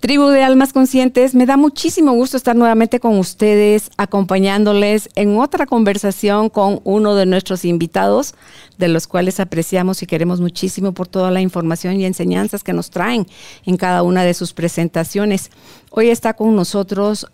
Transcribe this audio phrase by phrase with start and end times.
[0.00, 5.66] Tribu de Almas Conscientes, me da muchísimo gusto estar nuevamente con ustedes, acompañándoles en otra
[5.66, 8.36] conversación con uno de nuestros invitados,
[8.78, 12.90] de los cuales apreciamos y queremos muchísimo por toda la información y enseñanzas que nos
[12.90, 13.26] traen
[13.66, 15.50] en cada una de sus presentaciones.
[15.90, 17.26] Hoy está con nosotros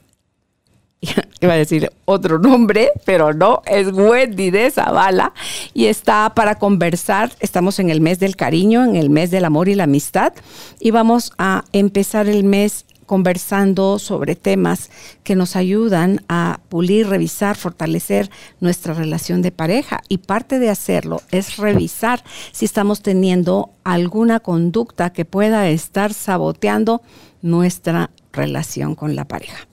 [1.40, 5.32] iba a decir otro nombre, pero no, es Wendy de Zavala
[5.72, 7.32] y está para conversar.
[7.40, 10.32] Estamos en el mes del cariño, en el mes del amor y la amistad
[10.80, 14.90] y vamos a empezar el mes conversando sobre temas
[15.22, 18.30] que nos ayudan a pulir, revisar, fortalecer
[18.60, 20.02] nuestra relación de pareja.
[20.08, 27.02] Y parte de hacerlo es revisar si estamos teniendo alguna conducta que pueda estar saboteando
[27.42, 29.68] nuestra relación con la pareja.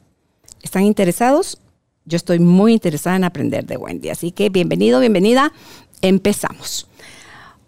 [0.62, 1.60] ¿Están interesados?
[2.06, 5.52] Yo estoy muy interesada en aprender de Wendy, así que bienvenido, bienvenida.
[6.02, 6.88] Empezamos.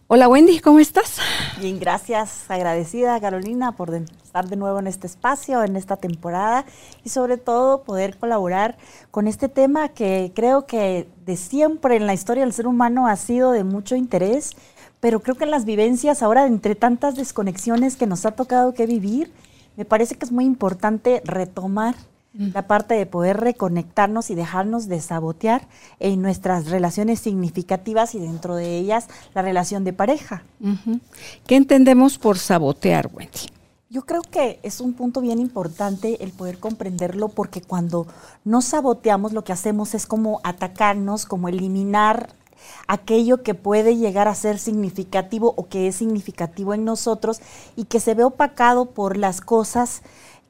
[0.08, 1.18] Hola Wendy, ¿cómo estás?
[1.60, 2.46] Bien, gracias.
[2.50, 6.66] Agradecida Carolina por estar de nuevo en este espacio, en esta temporada
[7.04, 8.78] y sobre todo poder colaborar
[9.10, 13.16] con este tema que creo que de siempre en la historia del ser humano ha
[13.16, 14.52] sido de mucho interés,
[15.00, 18.86] pero creo que en las vivencias ahora entre tantas desconexiones que nos ha tocado que
[18.86, 19.32] vivir,
[19.78, 21.96] me parece que es muy importante retomar
[22.34, 25.68] la parte de poder reconectarnos y dejarnos de sabotear
[26.00, 30.44] en nuestras relaciones significativas y dentro de ellas la relación de pareja.
[31.46, 33.50] ¿Qué entendemos por sabotear, Wendy?
[33.90, 38.08] Yo creo que es un punto bien importante el poder comprenderlo porque cuando
[38.44, 42.30] nos saboteamos lo que hacemos es como atacarnos, como eliminar
[42.88, 47.40] aquello que puede llegar a ser significativo o que es significativo en nosotros
[47.76, 50.02] y que se ve opacado por las cosas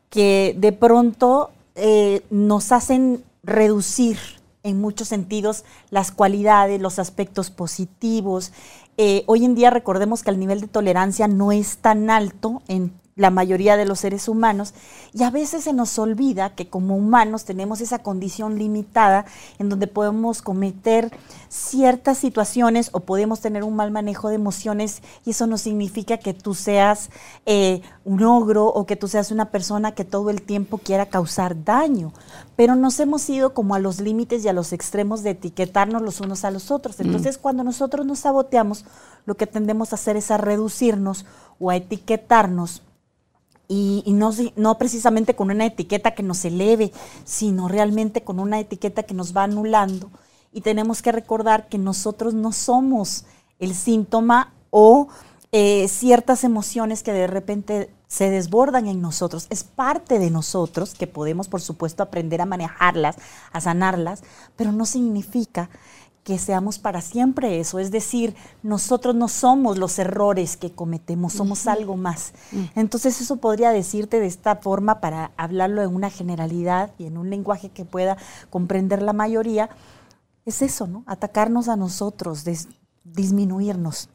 [0.10, 4.18] que de pronto eh, nos hacen reducir
[4.64, 8.54] en muchos sentidos las cualidades, los aspectos positivos.
[8.98, 12.94] Eh, hoy en día recordemos que el nivel de tolerancia no es tan alto en
[13.16, 14.74] la mayoría de los seres humanos,
[15.14, 19.26] y a veces se nos olvida que como humanos tenemos esa condición limitada
[19.60, 21.12] en donde podemos cometer
[21.50, 26.34] ciertas situaciones o podemos tener un mal manejo de emociones y eso no significa que
[26.34, 27.12] tú seas
[27.46, 31.64] eh, un ogro o que tú seas una persona que todo el tiempo quiera causar
[31.64, 32.12] daño,
[32.56, 36.20] pero nos hemos ido como a los límites y a los extremos de etiquetarnos los
[36.20, 36.98] unos a los otros.
[36.98, 37.04] Mm.
[37.04, 38.86] Entonces cuando nosotros nos saboteamos,
[39.26, 41.26] lo que tendemos a hacer es a reducirnos
[41.60, 42.82] o a etiquetarnos
[44.06, 46.92] y, no, no precisamente con una etiqueta que nos eleve,
[47.24, 50.10] sino realmente con una etiqueta que nos va anulando.
[50.52, 53.26] Y tenemos que recordar que nosotros no somos
[53.60, 55.08] el síntoma o
[55.52, 59.48] eh, ciertas emociones que de repente se desbordan en nosotros.
[59.50, 63.16] Es parte de nosotros que podemos, por supuesto, aprender a manejarlas,
[63.52, 64.24] a sanarlas,
[64.56, 65.70] pero no significa
[66.24, 67.80] que seamos para siempre eso.
[67.80, 72.34] Es decir, nosotros no somos los errores que cometemos, somos algo más.
[72.52, 72.64] Mm.
[72.76, 77.30] Entonces eso podría decirte de esta forma para hablarlo en una generalidad y en un
[77.30, 78.18] lenguaje que pueda
[78.50, 79.70] comprender la mayoría.
[80.46, 81.04] Es eso, ¿no?
[81.08, 82.46] Atacarnos a nosotros,
[83.04, 84.10] disminuirnos.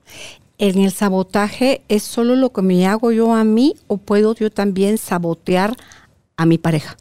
[0.56, 4.50] ¿En el sabotaje es solo lo que me hago yo a mí o puedo yo
[4.50, 5.76] también sabotear
[6.36, 6.96] a mi pareja?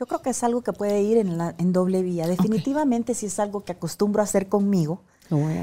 [0.00, 2.26] Yo creo que es algo que puede ir en, la, en doble vía.
[2.26, 5.02] Definitivamente si es algo que acostumbro a hacer conmigo,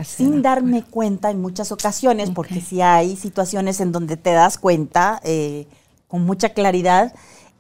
[0.05, 5.19] sin darme cuenta en muchas ocasiones, porque si hay situaciones en donde te das cuenta
[5.23, 5.65] eh,
[6.07, 7.15] con mucha claridad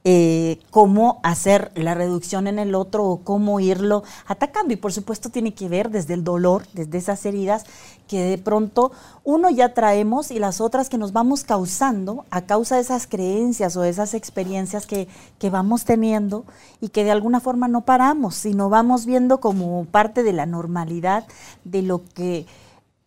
[0.09, 4.73] eh, cómo hacer la reducción en el otro o cómo irlo atacando.
[4.73, 7.65] Y por supuesto tiene que ver desde el dolor, desde esas heridas
[8.07, 8.93] que de pronto
[9.25, 13.75] uno ya traemos y las otras que nos vamos causando a causa de esas creencias
[13.75, 15.09] o de esas experiencias que,
[15.39, 16.45] que vamos teniendo
[16.79, 21.25] y que de alguna forma no paramos, sino vamos viendo como parte de la normalidad
[21.65, 22.45] de lo que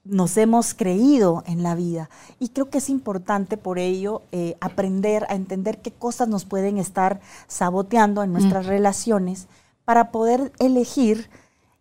[0.04, 2.10] nos hemos creído en la vida.
[2.38, 6.78] Y creo que es importante por ello eh, aprender a entender qué cosas nos pueden
[6.78, 8.68] estar saboteando en nuestras mm.
[8.68, 9.46] relaciones
[9.84, 11.28] para poder elegir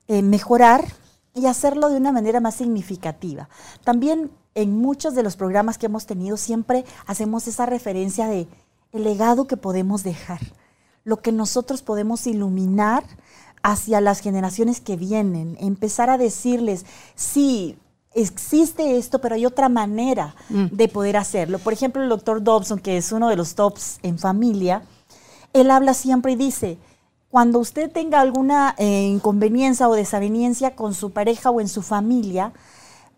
[0.07, 0.85] eh, mejorar
[1.33, 3.49] y hacerlo de una manera más significativa.
[3.83, 8.47] También en muchos de los programas que hemos tenido siempre hacemos esa referencia de
[8.91, 10.39] el legado que podemos dejar,
[11.03, 13.03] lo que nosotros podemos iluminar
[13.61, 16.85] hacia las generaciones que vienen, empezar a decirles,
[17.15, 17.77] sí,
[18.13, 20.67] existe esto, pero hay otra manera mm.
[20.71, 21.59] de poder hacerlo.
[21.59, 24.83] Por ejemplo, el doctor Dobson, que es uno de los tops en familia,
[25.53, 26.77] él habla siempre y dice,
[27.29, 32.53] cuando usted tenga alguna eh, inconveniencia o desaveniencia con su pareja o en su familia,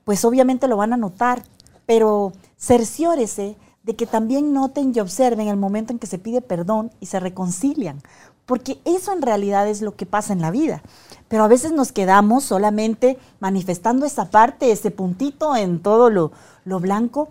[0.03, 1.43] pues obviamente lo van a notar,
[1.85, 6.91] pero cerciórese de que también noten y observen el momento en que se pide perdón
[6.99, 8.01] y se reconcilian,
[8.45, 10.83] porque eso en realidad es lo que pasa en la vida.
[11.31, 16.33] Pero a veces nos quedamos solamente manifestando esa parte, ese puntito en todo lo,
[16.65, 17.29] lo blanco,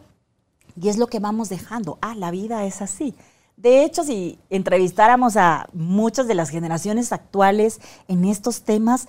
[0.74, 1.98] y es lo que vamos dejando.
[2.00, 3.14] Ah, la vida es así.
[3.58, 9.06] De hecho, si entrevistáramos a muchas de las generaciones actuales en estos temas,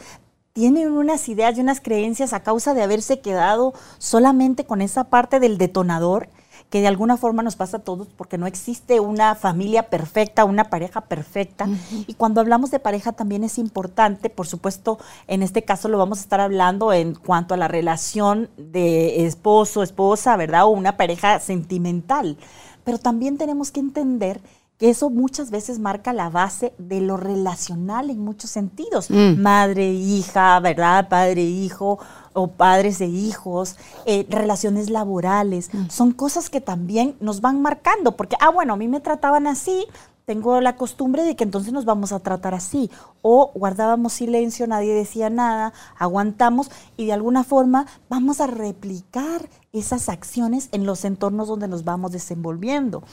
[0.51, 5.39] tienen unas ideas y unas creencias a causa de haberse quedado solamente con esa parte
[5.39, 6.27] del detonador
[6.71, 10.69] que de alguna forma nos pasa a todos porque no existe una familia perfecta, una
[10.69, 11.67] pareja perfecta.
[12.07, 14.97] Y cuando hablamos de pareja también es importante, por supuesto,
[15.27, 19.83] en este caso lo vamos a estar hablando en cuanto a la relación de esposo,
[19.83, 20.63] esposa, ¿verdad?
[20.63, 22.37] O una pareja sentimental.
[22.85, 24.39] Pero también tenemos que entender
[24.81, 29.11] que eso muchas veces marca la base de lo relacional en muchos sentidos.
[29.11, 29.39] Mm.
[29.39, 31.07] Madre, hija, ¿verdad?
[31.07, 31.99] Padre, hijo,
[32.33, 33.75] o padres de hijos,
[34.07, 35.89] eh, relaciones laborales, mm.
[35.91, 39.85] son cosas que también nos van marcando, porque, ah, bueno, a mí me trataban así,
[40.31, 42.89] tengo la costumbre de que entonces nos vamos a tratar así.
[43.21, 50.07] O guardábamos silencio, nadie decía nada, aguantamos y de alguna forma vamos a replicar esas
[50.07, 53.03] acciones en los entornos donde nos vamos desenvolviendo.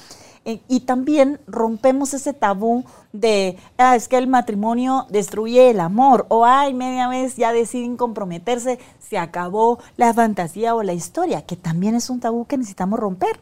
[0.45, 6.25] Eh, y también rompemos ese tabú de, ah, es que el matrimonio destruye el amor,
[6.29, 11.57] o ay, media vez ya deciden comprometerse, se acabó la fantasía o la historia, que
[11.57, 13.41] también es un tabú que necesitamos romper,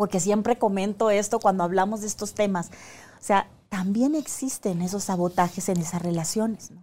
[0.00, 2.68] porque siempre comento esto cuando hablamos de estos temas.
[2.68, 6.80] O sea, también existen esos sabotajes en esas relaciones, ¿no?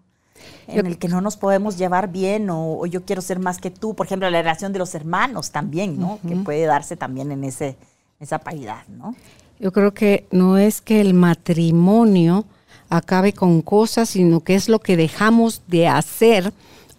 [0.67, 3.95] en el que no nos podemos llevar bien o, yo quiero ser más que tú,
[3.95, 6.19] por ejemplo, la relación de los hermanos también, ¿no?
[6.27, 7.75] Que puede darse también en ese,
[8.19, 9.15] esa paridad, ¿no?
[9.59, 12.45] Yo creo que no es que el matrimonio
[12.87, 16.53] acabe con cosas, sino que es lo que dejamos de hacer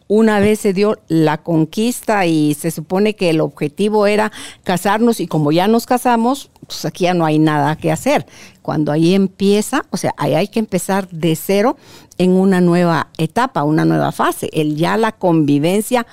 [0.09, 4.33] una vez se dio la conquista y se supone que el objetivo era
[4.65, 8.27] casarnos y como ya nos casamos, pues aquí ya no hay nada que hacer.
[8.63, 11.77] Cuando ahí empieza, o sea, ahí hay que empezar de cero
[12.17, 16.07] en una nueva etapa, una nueva fase, el ya la convivencia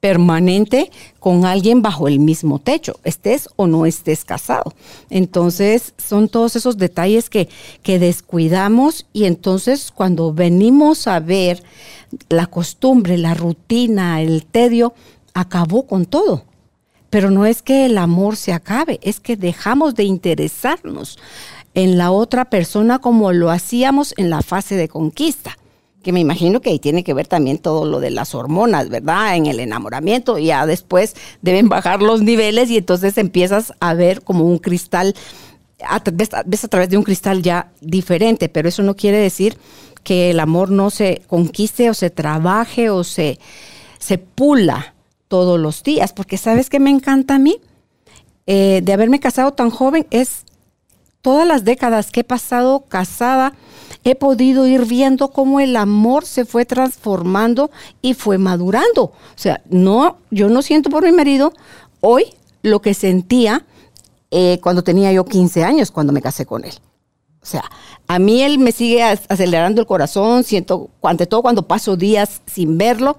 [0.00, 4.74] permanente con alguien bajo el mismo techo, estés o no estés casado.
[5.10, 7.48] Entonces, son todos esos detalles que,
[7.82, 11.62] que descuidamos y entonces cuando venimos a ver
[12.28, 14.94] la costumbre, la rutina, el tedio,
[15.34, 16.44] acabó con todo.
[17.10, 21.18] Pero no es que el amor se acabe, es que dejamos de interesarnos
[21.74, 25.56] en la otra persona como lo hacíamos en la fase de conquista
[26.02, 29.36] que me imagino que ahí tiene que ver también todo lo de las hormonas, ¿verdad?
[29.36, 34.44] En el enamoramiento, ya después deben bajar los niveles y entonces empiezas a ver como
[34.44, 35.14] un cristal,
[36.12, 39.58] ves, ves, a través de un cristal ya diferente, pero eso no quiere decir
[40.02, 43.38] que el amor no se conquiste o se trabaje o se,
[43.98, 44.94] se pula
[45.28, 47.60] todos los días, porque sabes que me encanta a mí
[48.46, 50.44] eh, de haberme casado tan joven es
[51.22, 53.52] todas las décadas que he pasado casada,
[54.04, 57.70] he podido ir viendo cómo el amor se fue transformando
[58.02, 59.04] y fue madurando.
[59.04, 61.52] O sea, no, yo no siento por mi marido
[62.00, 62.24] hoy
[62.62, 63.66] lo que sentía
[64.30, 66.74] eh, cuando tenía yo 15 años, cuando me casé con él.
[67.42, 67.64] O sea,
[68.06, 72.76] a mí él me sigue acelerando el corazón, siento, ante todo cuando paso días sin
[72.76, 73.18] verlo,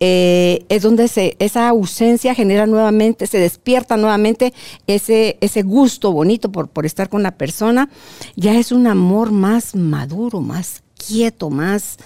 [0.00, 4.52] eh, es donde se, esa ausencia genera nuevamente, se despierta nuevamente
[4.86, 7.88] ese, ese gusto bonito por, por estar con la persona.
[8.34, 11.98] Ya es un amor más maduro, más quieto, más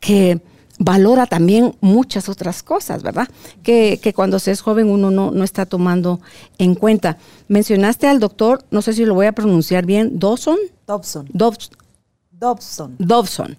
[0.00, 0.40] que
[0.78, 3.28] valora también muchas otras cosas, ¿verdad?
[3.62, 6.20] Que, cuando se es joven uno no, no, está tomando
[6.58, 7.18] en cuenta.
[7.48, 10.58] Mencionaste al doctor, no sé si lo voy a pronunciar bien, Dawson.
[10.86, 11.28] Dobson.
[11.32, 12.96] Dobson.
[12.98, 13.56] Dobson.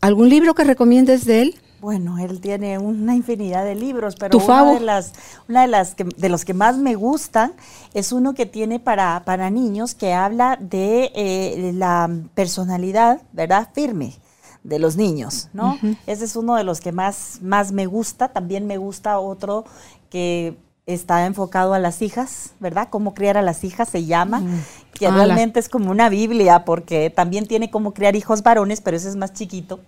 [0.00, 1.54] ¿Algún libro que recomiendes de él?
[1.84, 5.12] Bueno, él tiene una infinidad de libros, pero una de las,
[5.50, 7.52] una de las que, de los que más me gustan
[7.92, 13.68] es uno que tiene para, para niños que habla de eh, la personalidad, ¿verdad?
[13.74, 14.14] Firme
[14.62, 15.78] de los niños, ¿no?
[16.06, 18.28] Ese es uno de los que más, más me gusta.
[18.28, 19.66] También me gusta otro
[20.08, 22.88] que está enfocado a las hijas, ¿verdad?
[22.88, 24.42] Cómo criar a las hijas se llama,
[24.94, 29.10] que realmente es como una Biblia, porque también tiene cómo criar hijos varones, pero ese
[29.10, 29.80] es más chiquito.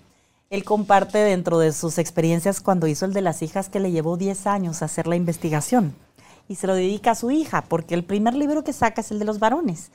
[0.49, 4.17] Él comparte dentro de sus experiencias cuando hizo el de las hijas que le llevó
[4.17, 5.95] 10 años hacer la investigación
[6.49, 9.19] y se lo dedica a su hija, porque el primer libro que saca es el
[9.19, 9.91] de los varones.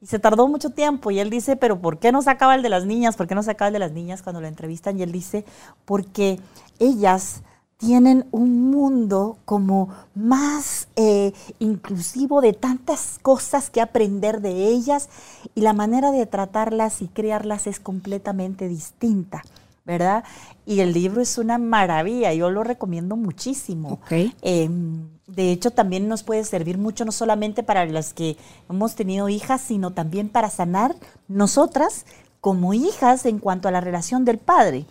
[0.00, 2.68] Y se tardó mucho tiempo y él dice, pero ¿por qué no sacaba el de
[2.68, 3.14] las niñas?
[3.14, 4.98] ¿Por qué no sacaba el de las niñas cuando lo entrevistan?
[4.98, 5.44] Y él dice,
[5.84, 6.40] porque
[6.80, 7.42] ellas
[7.76, 15.08] tienen un mundo como más eh, inclusivo de tantas cosas que aprender de ellas
[15.54, 19.42] y la manera de tratarlas y crearlas es completamente distinta.
[19.84, 20.24] ¿Verdad?
[20.64, 24.00] Y el libro es una maravilla, yo lo recomiendo muchísimo.
[24.04, 24.34] Okay.
[24.42, 28.36] Em, de hecho también nos puede servir mucho, no solamente para las que
[28.70, 30.94] hemos tenido hijas, sino también para sanar
[31.28, 32.06] nosotras
[32.40, 34.84] como hijas en cuanto a la relación del padre.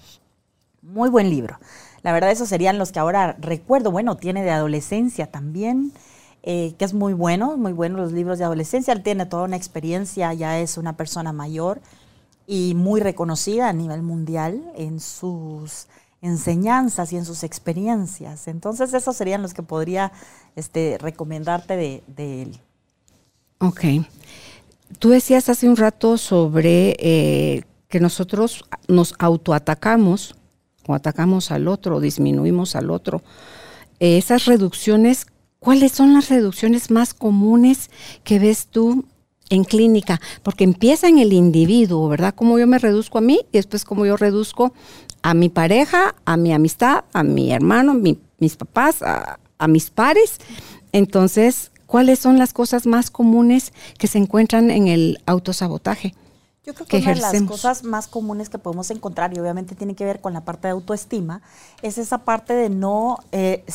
[0.81, 1.59] Muy buen libro.
[2.01, 3.91] La verdad, esos serían los que ahora recuerdo.
[3.91, 5.91] Bueno, tiene de adolescencia también,
[6.43, 8.93] eh, que es muy bueno, muy bueno los libros de adolescencia.
[8.93, 11.81] Él tiene toda una experiencia, ya es una persona mayor
[12.51, 15.87] y muy reconocida a nivel mundial en sus
[16.21, 18.49] enseñanzas y en sus experiencias.
[18.49, 20.11] Entonces, esos serían los que podría
[20.57, 22.59] este, recomendarte de, él.
[23.59, 24.05] Ok.
[24.99, 30.35] Tú decías hace un rato sobre eh, que nosotros nos autoatacamos
[30.87, 33.23] o atacamos al otro, disminuimos al otro.
[34.01, 35.25] Eh, esas reducciones,
[35.59, 37.89] ¿cuáles son las reducciones más comunes
[38.25, 39.05] que ves tú
[39.51, 40.19] en clínica?
[40.41, 42.33] Porque empieza en el individuo, ¿verdad?
[42.33, 44.73] Como yo me reduzco a mí y después como yo reduzco
[45.21, 50.39] a mi pareja, a mi amistad, a mi hermano, mis papás, a mis pares.
[50.91, 56.15] Entonces, ¿cuáles son las cosas más comunes que se encuentran en el autosabotaje?
[56.63, 59.95] Yo creo que, una de las cosas más comunes que podemos encontrar, y obviamente tiene
[59.95, 61.41] que ver con la parte de autoestima,
[61.81, 63.65] es esa parte de no eh,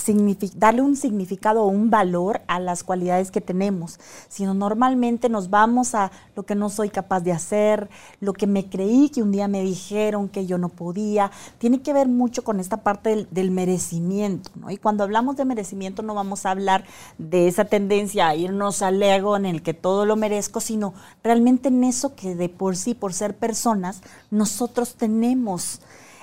[0.54, 5.96] darle un significado o un valor a las cualidades que tenemos, sino normalmente nos vamos
[5.96, 7.90] a lo que no soy capaz de hacer,
[8.20, 11.32] lo que me creí que un día me dijeron que yo no podía.
[11.58, 14.70] Tiene que ver mucho con esta parte del, del merecimiento, ¿no?
[14.70, 16.84] Y cuando hablamos de merecimiento no vamos a hablar
[17.18, 21.66] de esa tendencia a irnos al ego en el que todo lo merezco, sino realmente
[21.66, 25.80] en eso que de por sí, por ser personas, nosotros tenemos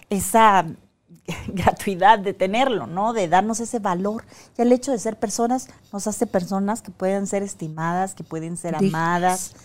[0.09, 0.65] esa
[1.47, 3.13] gratuidad de tenerlo, ¿no?
[3.13, 4.25] De darnos ese valor.
[4.57, 8.57] Y el hecho de ser personas nos hace personas que pueden ser estimadas, que pueden
[8.57, 9.55] ser amadas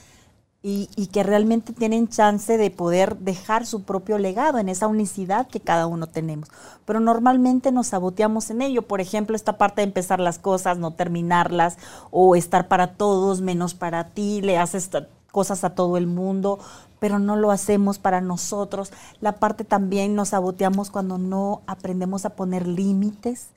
[0.61, 5.47] y, y, que realmente tienen chance de poder dejar su propio legado en esa unicidad
[5.47, 6.49] que cada uno tenemos.
[6.85, 8.83] Pero normalmente nos saboteamos en ello.
[8.83, 11.79] Por ejemplo, esta parte de empezar las cosas, no terminarlas,
[12.11, 14.91] o estar para todos menos para ti, le haces
[15.39, 16.59] cosas a todo el mundo,
[16.99, 18.91] pero no lo hacemos para nosotros.
[19.21, 23.51] La parte también nos saboteamos cuando no aprendemos a poner límites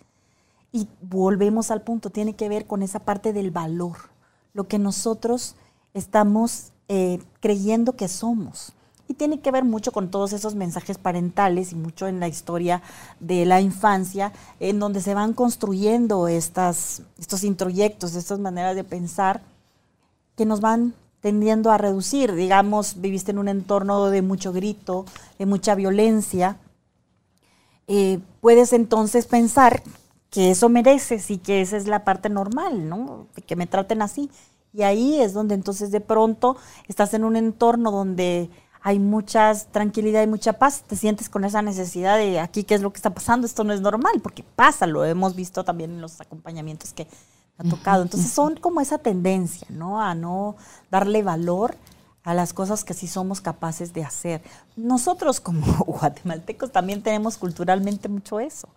[0.71, 3.97] y volvemos al punto, tiene que ver con esa parte del valor,
[4.53, 5.55] lo que nosotros
[5.95, 8.73] estamos eh, creyendo que somos.
[9.07, 12.83] Y tiene que ver mucho con todos esos mensajes parentales y mucho en la historia
[13.19, 19.41] de la infancia, en donde se van construyendo estas, estos introyectos, estas maneras de pensar
[20.37, 22.33] que nos van tendiendo a reducir.
[22.33, 25.05] Digamos, viviste en un entorno de mucho grito,
[25.39, 26.57] de mucha violencia.
[27.87, 29.83] Eh, puedes entonces pensar
[30.29, 33.27] que eso mereces y que esa es la parte normal, ¿no?
[33.45, 34.29] que me traten así.
[34.73, 38.49] Y ahí es donde entonces de pronto estás en un entorno donde
[38.81, 42.81] hay mucha tranquilidad y mucha paz, te sientes con esa necesidad de aquí qué es
[42.81, 46.01] lo que está pasando, esto no es normal, porque pasa, lo hemos visto también en
[46.01, 47.07] los acompañamientos que
[47.61, 48.03] ha tocado.
[48.03, 50.01] Entonces son como esa tendencia, ¿no?
[50.01, 50.55] A no
[50.89, 51.75] darle valor
[52.23, 54.41] a las cosas que sí somos capaces de hacer.
[54.75, 58.67] Nosotros como guatemaltecos también tenemos culturalmente mucho eso,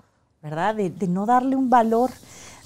[0.43, 0.75] ¿verdad?
[0.75, 2.11] De, de, no darle un valor.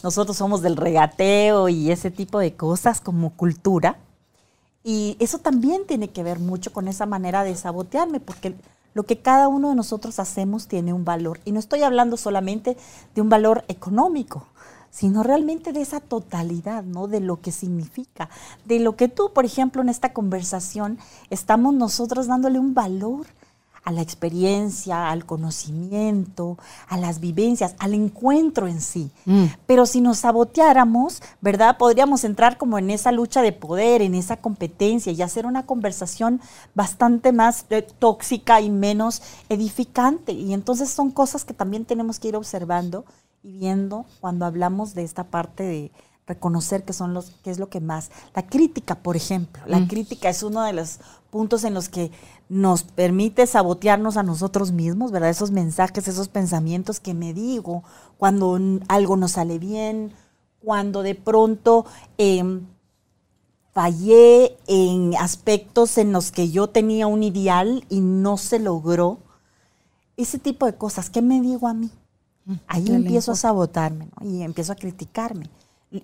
[0.02, 3.96] Nosotros somos del regateo y ese tipo de cosas como cultura.
[4.84, 8.54] Y eso también tiene que ver mucho con esa manera de sabotearme, porque
[8.94, 11.40] lo que cada uno de nosotros hacemos tiene un valor.
[11.44, 12.76] Y no estoy hablando solamente
[13.14, 14.46] de un valor económico,
[14.90, 17.09] sino realmente de esa totalidad, ¿no?
[17.09, 18.28] De lo que significa,
[18.64, 20.99] de lo que tú, por ejemplo, en esta conversación,
[21.30, 23.26] estamos nosotros dándole un valor
[23.88, 29.11] a la experiencia, al conocimiento, a las vivencias, al encuentro en sí.
[29.25, 29.45] Mm.
[29.66, 31.78] Pero si nos saboteáramos, ¿verdad?
[31.78, 36.42] Podríamos entrar como en esa lucha de poder, en esa competencia y hacer una conversación
[36.75, 40.33] bastante más eh, tóxica y menos edificante.
[40.33, 43.07] Y entonces son cosas que también tenemos que ir observando
[43.42, 45.92] y viendo cuando hablamos de esta parte de
[46.26, 48.11] reconocer que son los que es lo que más.
[48.35, 49.62] La crítica por ejemplo.
[49.66, 49.88] La mm.
[49.88, 52.11] crítica es uno de los puntos en los que
[52.49, 57.83] nos permite sabotearnos a nosotros mismos verdad esos mensajes esos pensamientos que me digo
[58.16, 60.14] cuando algo no sale bien
[60.64, 61.85] cuando de pronto
[62.16, 62.66] em,
[63.73, 69.18] fallé en aspectos en los que yo tenía un ideal y no se logró.
[70.16, 71.90] Ese tipo de cosas qué me digo a mí
[72.67, 75.50] Ahí empiezo a sabotarme y empiezo a criticarme.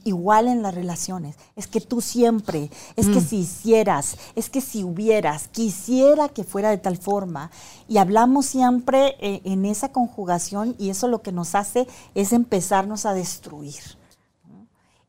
[0.05, 1.37] Igual en las relaciones.
[1.57, 3.27] Es que tú siempre, es que mm.
[3.27, 7.51] si hicieras, es que si hubieras, quisiera que fuera de tal forma.
[7.87, 13.05] Y hablamos siempre eh, en esa conjugación y eso lo que nos hace es empezarnos
[13.05, 13.83] a destruir.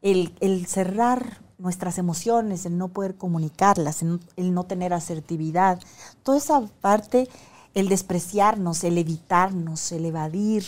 [0.02, 5.80] El, el, cerrar nuestras emociones, el no poder comunicarlas, el no tener asertividad,
[6.22, 7.30] toda esa parte,
[7.74, 10.66] el despreciarnos, el evitarnos, el evadir,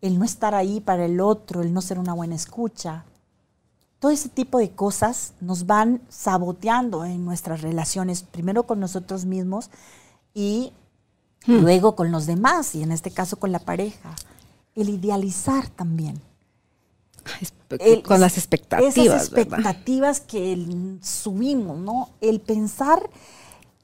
[0.00, 3.04] el no estar ahí para el otro, el no ser una buena escucha,
[3.98, 9.70] todo ese tipo de cosas nos van saboteando en nuestras relaciones, primero con nosotros mismos
[10.34, 10.72] y
[11.46, 11.60] hmm.
[11.60, 14.14] luego con los demás, y en este caso con la pareja.
[14.74, 16.20] El idealizar también.
[18.04, 18.96] con las expectativas.
[18.96, 22.10] Esas expectativas que subimos, ¿no?
[22.20, 23.08] El pensar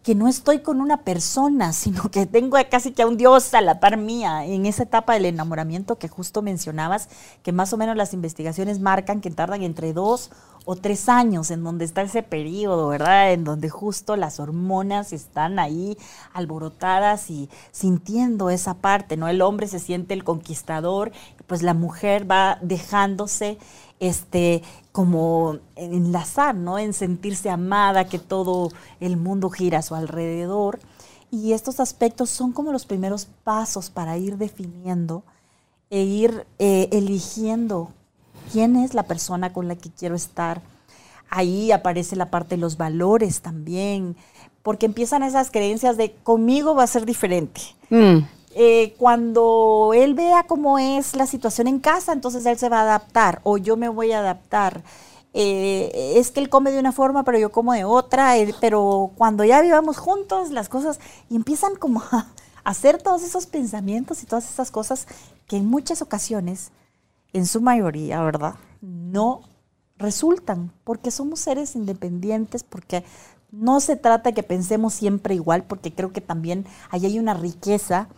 [0.02, 3.60] que no estoy con una persona, sino que tengo casi que a un Dios a
[3.60, 7.08] la par mía en esa etapa del enamoramiento que justo mencionabas,
[7.42, 10.30] que más o menos las investigaciones marcan que tardan entre dos
[10.64, 13.32] o tres años en donde está ese periodo, ¿verdad?
[13.32, 15.98] En donde justo las hormonas están ahí
[16.32, 19.28] alborotadas y sintiendo esa parte, ¿no?
[19.28, 21.10] El hombre se siente el conquistador,
[21.46, 23.58] pues la mujer va dejándose
[23.98, 26.78] este, como enlazar, ¿no?
[26.78, 28.70] En sentirse amada, que todo
[29.00, 30.78] el mundo gira a su alrededor.
[31.30, 35.24] Y estos aspectos son como los primeros pasos para ir definiendo
[35.88, 37.90] e ir eh, eligiendo
[38.52, 40.60] quién es la persona con la que quiero estar.
[41.30, 44.16] Ahí aparece la parte de los valores también,
[44.62, 47.62] porque empiezan esas creencias de conmigo va a ser diferente.
[47.88, 48.18] Mm.
[48.54, 52.82] Eh, cuando él vea cómo es la situación en casa, entonces él se va a
[52.82, 54.82] adaptar o yo me voy a adaptar.
[55.34, 59.12] Eh, es que él come de una forma, pero yo como de otra, eh, pero
[59.16, 62.26] cuando ya vivamos juntos, las cosas y empiezan como a
[62.64, 65.06] hacer todos esos pensamientos y todas esas cosas
[65.46, 66.70] que en muchas ocasiones,
[67.32, 68.56] en su mayoría, ¿verdad?
[68.82, 69.40] No
[69.96, 73.04] resultan, porque somos seres independientes, porque
[73.50, 77.34] no se trata de que pensemos siempre igual, porque creo que también ahí hay una
[77.34, 78.08] riqueza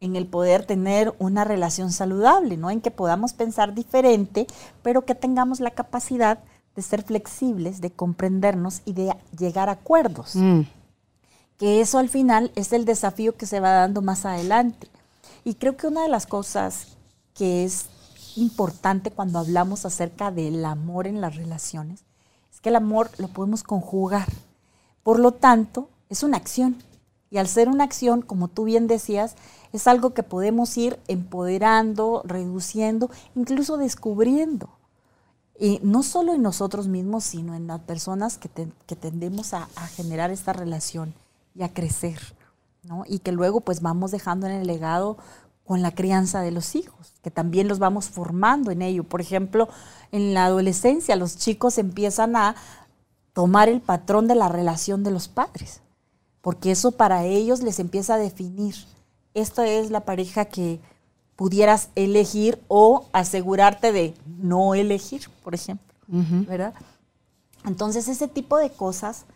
[0.00, 2.70] en el poder tener una relación saludable, ¿no?
[2.70, 4.46] En que podamos pensar diferente,
[4.82, 6.38] pero que tengamos la capacidad
[6.76, 10.34] de ser flexibles, de comprendernos y de llegar a acuerdos.
[10.34, 10.62] Mm.
[11.58, 14.88] Que eso al final es el desafío que se va dando más adelante.
[15.44, 16.88] Y creo que una de las cosas
[17.34, 17.86] que es
[18.36, 22.04] importante cuando hablamos acerca del amor en las relaciones
[22.52, 24.28] es que el amor lo podemos conjugar.
[25.02, 26.76] Por lo tanto, es una acción.
[27.30, 29.36] Y al ser una acción, como tú bien decías,
[29.74, 34.68] es algo que podemos ir empoderando, reduciendo, incluso descubriendo.
[35.58, 40.52] Y no solo en nosotros mismos, sino en las personas que, tendemos a, generar esta
[40.52, 41.12] relación
[41.56, 42.20] y a crecer,
[42.84, 43.02] ¿no?
[43.08, 45.18] Y que luego pues vamos dejando en el legado
[45.64, 49.02] con la crianza de los hijos, que también los vamos formando en ello.
[49.02, 49.68] Por ejemplo,
[50.12, 52.54] en la adolescencia los chicos empiezan a
[53.32, 55.80] tomar el patrón de la relación de los padres,
[56.42, 58.76] porque eso para ellos les empieza a definir
[59.34, 60.80] esta es la pareja que
[61.36, 66.74] pudieras elegir o asegurarte de no elegir, por ejemplo, ¿verdad?
[67.64, 69.26] Entonces ese tipo de cosas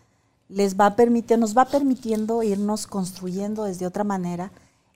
[0.49, 4.51] les va a permitir, nos va permitiendo irnos construyendo desde otra manera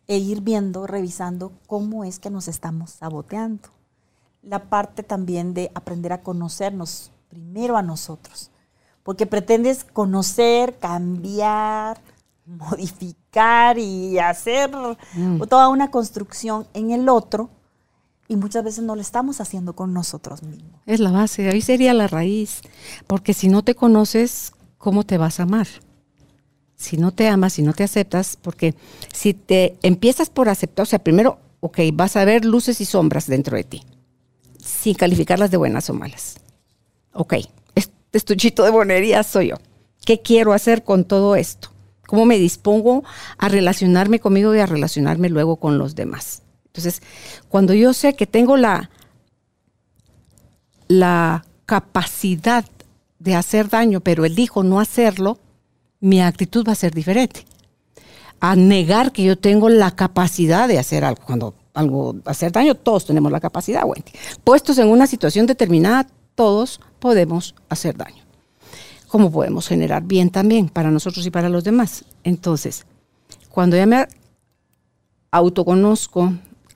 [0.06, 3.68] e ir viendo, revisando cómo es que nos estamos saboteando.
[4.42, 8.50] La parte también de aprender a conocernos primero a nosotros,
[9.02, 12.00] porque pretendes conocer, cambiar,
[12.46, 14.70] modificar y hacer
[15.14, 15.42] mm.
[15.48, 17.50] toda una construcción en el otro
[18.28, 20.80] y muchas veces no lo estamos haciendo con nosotros mismos.
[20.86, 22.62] Es la base, ahí sería la raíz,
[23.06, 25.68] porque si no te conoces, ¿cómo te vas a amar?
[26.76, 28.74] Si no te amas, si no te aceptas, porque
[29.12, 33.26] si te empiezas por aceptar, o sea, primero, ok, vas a ver luces y sombras
[33.26, 33.82] dentro de ti,
[34.58, 36.36] sin calificarlas de buenas o malas.
[37.12, 37.34] Ok,
[37.74, 39.56] este estuchito de bonería soy yo.
[40.04, 41.71] ¿Qué quiero hacer con todo esto?
[42.12, 43.04] Cómo me dispongo
[43.38, 46.42] a relacionarme conmigo y a relacionarme luego con los demás.
[46.66, 47.00] Entonces,
[47.48, 48.90] cuando yo sé que tengo la,
[50.88, 52.66] la capacidad
[53.18, 55.38] de hacer daño, pero elijo no hacerlo,
[56.00, 57.46] mi actitud va a ser diferente.
[58.40, 61.22] A negar que yo tengo la capacidad de hacer algo.
[61.24, 64.12] Cuando algo hacer daño, todos tenemos la capacidad, Wendy.
[64.44, 68.22] Puestos en una situación determinada, todos podemos hacer daño
[69.12, 72.06] cómo podemos generar bien también para nosotros y para los demás.
[72.24, 72.86] Entonces,
[73.50, 74.08] cuando ya me
[75.30, 76.32] autoconozco,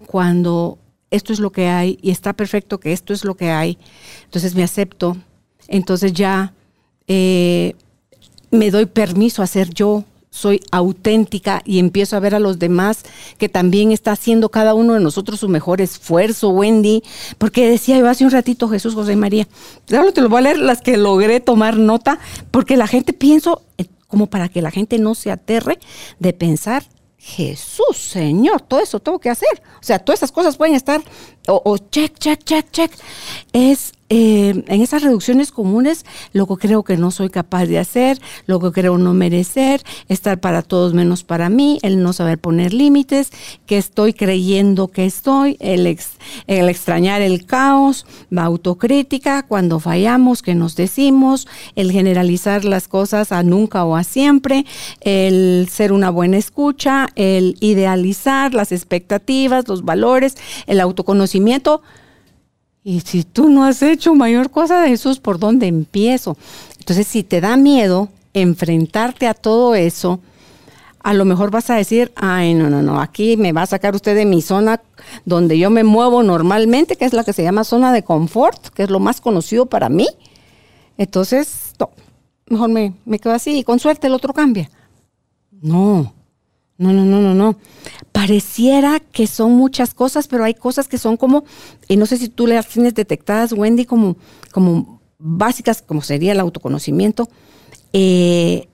[0.07, 0.77] cuando
[1.11, 3.79] esto es lo que hay y está perfecto que esto es lo que hay,
[4.25, 5.16] entonces me acepto,
[5.66, 6.53] entonces ya
[7.07, 7.75] eh,
[8.51, 10.05] me doy permiso a ser yo
[10.37, 13.05] soy auténtica y empiezo a ver a los demás
[13.38, 17.03] que también está haciendo cada uno de nosotros su mejor esfuerzo, Wendy,
[17.38, 19.49] porque decía yo hace un ratito Jesús, José María,
[19.96, 22.18] ahora te lo voy a leer las que logré tomar nota,
[22.51, 25.79] porque la gente pienso, eh, como para que la gente no se aterre
[26.18, 26.85] de pensar
[27.16, 29.62] Jesús, Señor, todo eso tengo que hacer.
[29.81, 31.03] O sea, todas esas cosas pueden estar,
[31.49, 32.92] o, check, check, check, check.
[33.53, 38.21] Es eh, en esas reducciones comunes, lo que creo que no soy capaz de hacer,
[38.47, 42.73] lo que creo no merecer, estar para todos menos para mí, el no saber poner
[42.73, 43.31] límites,
[43.66, 45.99] que estoy creyendo que estoy, el,
[46.47, 53.33] el extrañar el caos, la autocrítica, cuando fallamos, que nos decimos, el generalizar las cosas
[53.33, 54.66] a nunca o a siempre,
[55.01, 61.83] el ser una buena escucha, el idealizar las expectativas, los valores, el autoconocimiento
[62.88, 66.37] y si tú no has hecho mayor cosa de Jesús, ¿por dónde empiezo?
[66.79, 70.20] Entonces, si te da miedo enfrentarte a todo eso,
[71.01, 73.96] a lo mejor vas a decir, ay, no, no, no, aquí me va a sacar
[73.96, 74.81] usted de mi zona
[75.25, 78.85] donde yo me muevo normalmente, que es la que se llama zona de confort, que
[78.85, 80.07] es lo más conocido para mí.
[80.96, 81.90] Entonces, no,
[82.46, 84.70] mejor me, me quedo así y con suerte el otro cambia.
[85.51, 86.14] No,
[86.79, 87.57] no, no, no, no, no.
[88.12, 91.45] Pareciera que son muchas cosas, pero hay cosas que son como,
[91.89, 94.17] y no sé si tú las tienes detectadas, Wendy, como,
[94.53, 97.29] como básicas, como sería el autoconocimiento,
[97.93, 98.69] eh,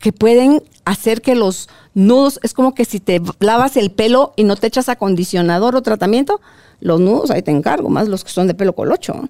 [0.00, 4.42] que pueden hacer que los nudos, es como que si te lavas el pelo y
[4.42, 6.40] no te echas acondicionador o tratamiento,
[6.80, 9.28] los nudos ahí te encargo, más los que son de pelo colocho.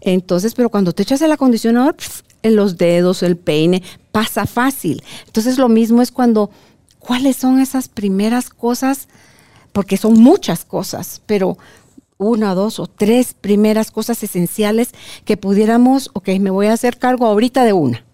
[0.00, 1.94] Entonces, pero cuando te echas el acondicionador,
[2.42, 5.02] en los dedos, el peine, pasa fácil.
[5.26, 6.50] Entonces, lo mismo es cuando
[6.98, 9.08] ¿Cuáles son esas primeras cosas?
[9.72, 11.58] Porque son muchas cosas, pero
[12.18, 14.90] una, dos o tres primeras cosas esenciales
[15.24, 18.04] que pudiéramos, ok, me voy a hacer cargo ahorita de una.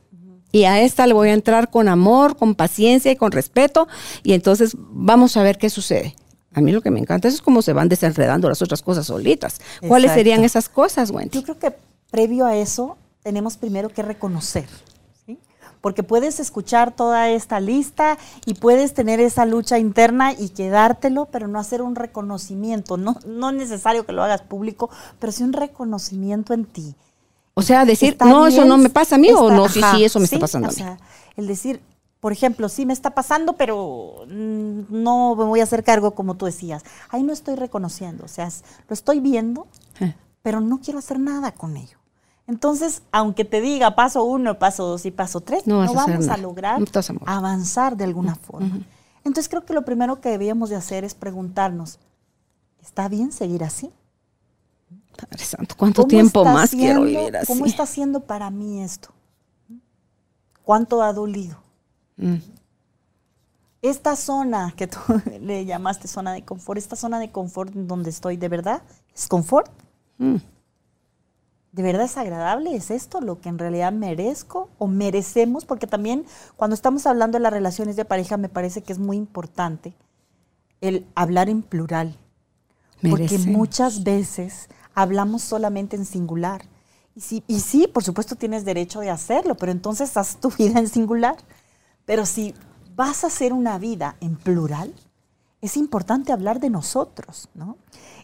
[0.52, 3.88] Y a esta le voy a entrar con amor, con paciencia y con respeto.
[4.22, 6.14] Y entonces vamos a ver qué sucede.
[6.52, 9.60] A mí lo que me encanta es cómo se van desenredando las otras cosas solitas.
[9.88, 11.38] ¿Cuáles serían esas cosas, Wendy?
[11.38, 11.76] Yo creo que
[12.08, 14.66] previo a eso tenemos primero que reconocer
[15.84, 18.16] porque puedes escuchar toda esta lista
[18.46, 22.96] y puedes tener esa lucha interna y quedártelo, pero no hacer un reconocimiento.
[22.96, 26.94] No, no es necesario que lo hagas público, pero sí un reconocimiento en ti.
[27.52, 30.18] O sea, decir, no, eso no me pasa a mí, o no, sí, sí, eso
[30.20, 30.74] me está pasando a mí.
[30.74, 30.96] O sea,
[31.36, 31.82] el decir,
[32.18, 36.36] por ejemplo, sí me está pasando, pero mm, no me voy a hacer cargo como
[36.36, 36.82] tú decías.
[37.10, 38.48] Ahí no estoy reconociendo, o sea,
[38.88, 39.66] lo estoy viendo,
[40.00, 40.14] eh.
[40.40, 41.98] pero no quiero hacer nada con ello.
[42.46, 46.82] Entonces, aunque te diga paso uno, paso dos y paso tres, no, vamos a, lograr
[47.24, 48.80] avanzar de alguna forma.
[49.24, 51.98] Entonces, creo que lo primero que debíamos de hacer es preguntarnos,
[52.82, 53.90] ¿está bien seguir así?
[55.16, 57.46] Padre Santo, ¿cuánto tiempo más quiero vivir así?
[57.46, 59.10] ¿Cómo está haciendo para mí esto?
[60.62, 61.56] ¿Cuánto ha dolido?
[62.16, 62.36] Mm.
[63.80, 64.98] Esta zona que tú
[65.40, 68.82] le llamaste zona de confort, esta zona de confort en donde estoy, ¿de verdad
[69.14, 69.70] es confort?
[70.18, 70.36] Mm.
[71.74, 72.76] ¿De verdad es agradable?
[72.76, 75.64] ¿Es esto lo que en realidad merezco o merecemos?
[75.64, 76.24] Porque también
[76.56, 79.94] cuando estamos hablando de las relaciones de pareja me parece que es muy importante
[80.80, 82.16] el hablar en plural.
[83.02, 86.64] Porque muchas veces hablamos solamente en singular.
[87.16, 90.78] Y sí, y sí, por supuesto tienes derecho de hacerlo, pero entonces haz tu vida
[90.78, 91.36] en singular.
[92.04, 92.54] Pero si
[92.94, 94.94] vas a hacer una vida en plural,
[95.60, 97.78] es importante hablar de nosotros, ¿no?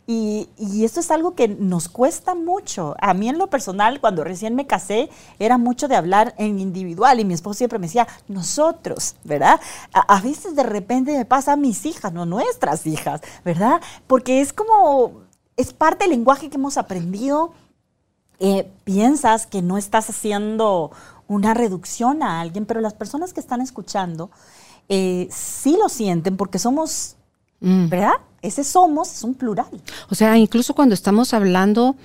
[0.07, 0.49] Y,
[0.85, 2.97] esto es algo que nos cuesta mucho.
[3.01, 5.09] A mí en lo personal, cuando recién me casé,
[5.39, 9.61] era mucho de hablar en individual y mi esposo siempre me decía, nosotros, ¿verdad?
[9.93, 13.81] A, veces de repente me pasa a mis hijas, no nuestras hijas, ¿verdad?
[14.07, 15.23] Porque es como,
[15.57, 17.53] es parte del lenguaje que hemos aprendido.
[18.41, 20.91] Eh, piensas que no estás haciendo
[21.29, 24.31] una reducción a alguien, pero las personas que están escuchando
[24.93, 27.15] eh, sí lo sienten porque somos,
[27.61, 27.89] mm.
[27.89, 28.13] ¿verdad?
[28.43, 29.69] Ese somos es un plural.
[30.09, 31.97] O sea, incluso cuando estamos hablando,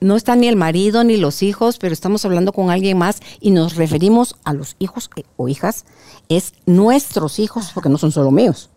[0.00, 3.50] no está ni el marido ni los hijos, pero estamos hablando con alguien más y
[3.50, 5.84] nos referimos a los hijos o hijas,
[6.30, 8.70] es nuestros hijos, porque no son solo míos,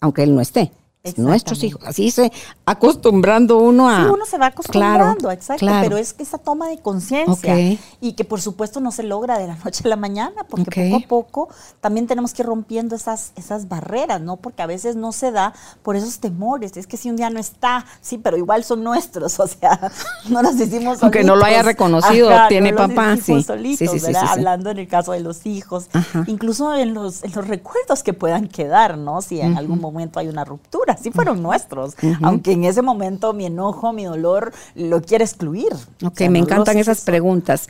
[0.00, 0.72] aunque él no esté
[1.16, 1.82] nuestros hijos.
[1.84, 2.32] Así se
[2.64, 4.04] acostumbrando uno a.
[4.04, 5.66] Sí, uno se va acostumbrando, exacto.
[5.82, 9.46] Pero es que esa toma de conciencia y que por supuesto no se logra de
[9.46, 11.48] la noche a la mañana, porque poco a poco
[11.80, 14.36] también tenemos que ir rompiendo esas, esas barreras, ¿no?
[14.36, 16.76] Porque a veces no se da por esos temores.
[16.76, 19.92] Es que si un día no está, sí, pero igual son nuestros, o sea,
[20.28, 23.42] no nos decimos Aunque no lo haya reconocido, tiene papá, sí.
[23.42, 24.12] Solitos, sí.
[24.16, 25.88] Hablando en el caso de los hijos,
[26.26, 29.20] incluso en los, en los recuerdos que puedan quedar, ¿no?
[29.20, 33.46] Si en algún momento hay una ruptura así fueron nuestros, aunque en ese momento mi
[33.46, 35.72] enojo, mi dolor lo quiere excluir.
[36.04, 37.68] Ok, me encantan esas preguntas.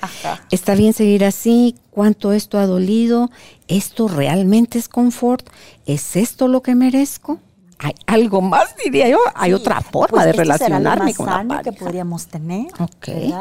[0.50, 1.76] ¿Está bien seguir así?
[1.90, 3.30] ¿Cuánto esto ha dolido?
[3.68, 5.48] ¿Esto realmente es confort?
[5.86, 7.38] ¿Es esto lo que merezco?
[7.78, 11.62] hay algo más, diría yo, hay otra forma pues de relacionarme con la pareja.
[11.62, 12.68] que podríamos tener.
[12.78, 13.34] Okay.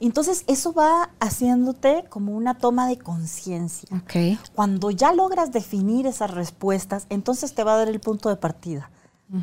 [0.00, 3.88] Entonces, eso va haciéndote como una toma de conciencia.
[4.04, 4.38] Okay.
[4.54, 8.90] Cuando ya logras definir esas respuestas, entonces te va a dar el punto de partida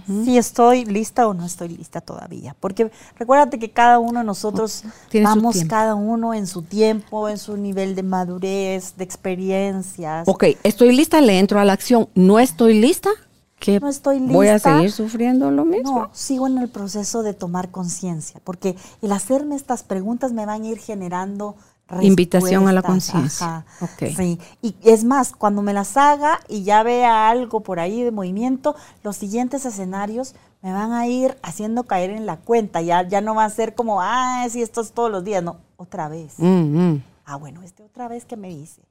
[0.08, 2.56] si estoy lista o no estoy lista todavía.
[2.60, 4.84] Porque recuérdate que cada uno de nosotros
[5.24, 10.28] vamos cada uno en su tiempo, en su nivel de madurez, de experiencias.
[10.28, 12.10] Ok, estoy lista, le entro a la acción.
[12.16, 13.12] No estoy lista,
[13.60, 14.34] ¿qué no estoy lista.
[14.34, 16.00] ¿Voy a seguir sufriendo lo mismo?
[16.00, 20.64] No, sigo en el proceso de tomar conciencia, porque el hacerme estas preguntas me van
[20.64, 21.56] a ir generando
[22.02, 23.64] Invitación a la conciencia.
[24.00, 24.40] Sí.
[24.62, 28.76] Y es más, cuando me las haga y ya vea algo por ahí de movimiento,
[29.04, 32.82] los siguientes escenarios me van a ir haciendo caer en la cuenta.
[32.82, 35.44] Ya, ya no va a ser como, ah, sí, esto es todos los días.
[35.44, 36.34] No, otra vez.
[36.38, 37.04] Mm, mm.
[37.26, 38.82] Ah, bueno, este otra vez que me dice.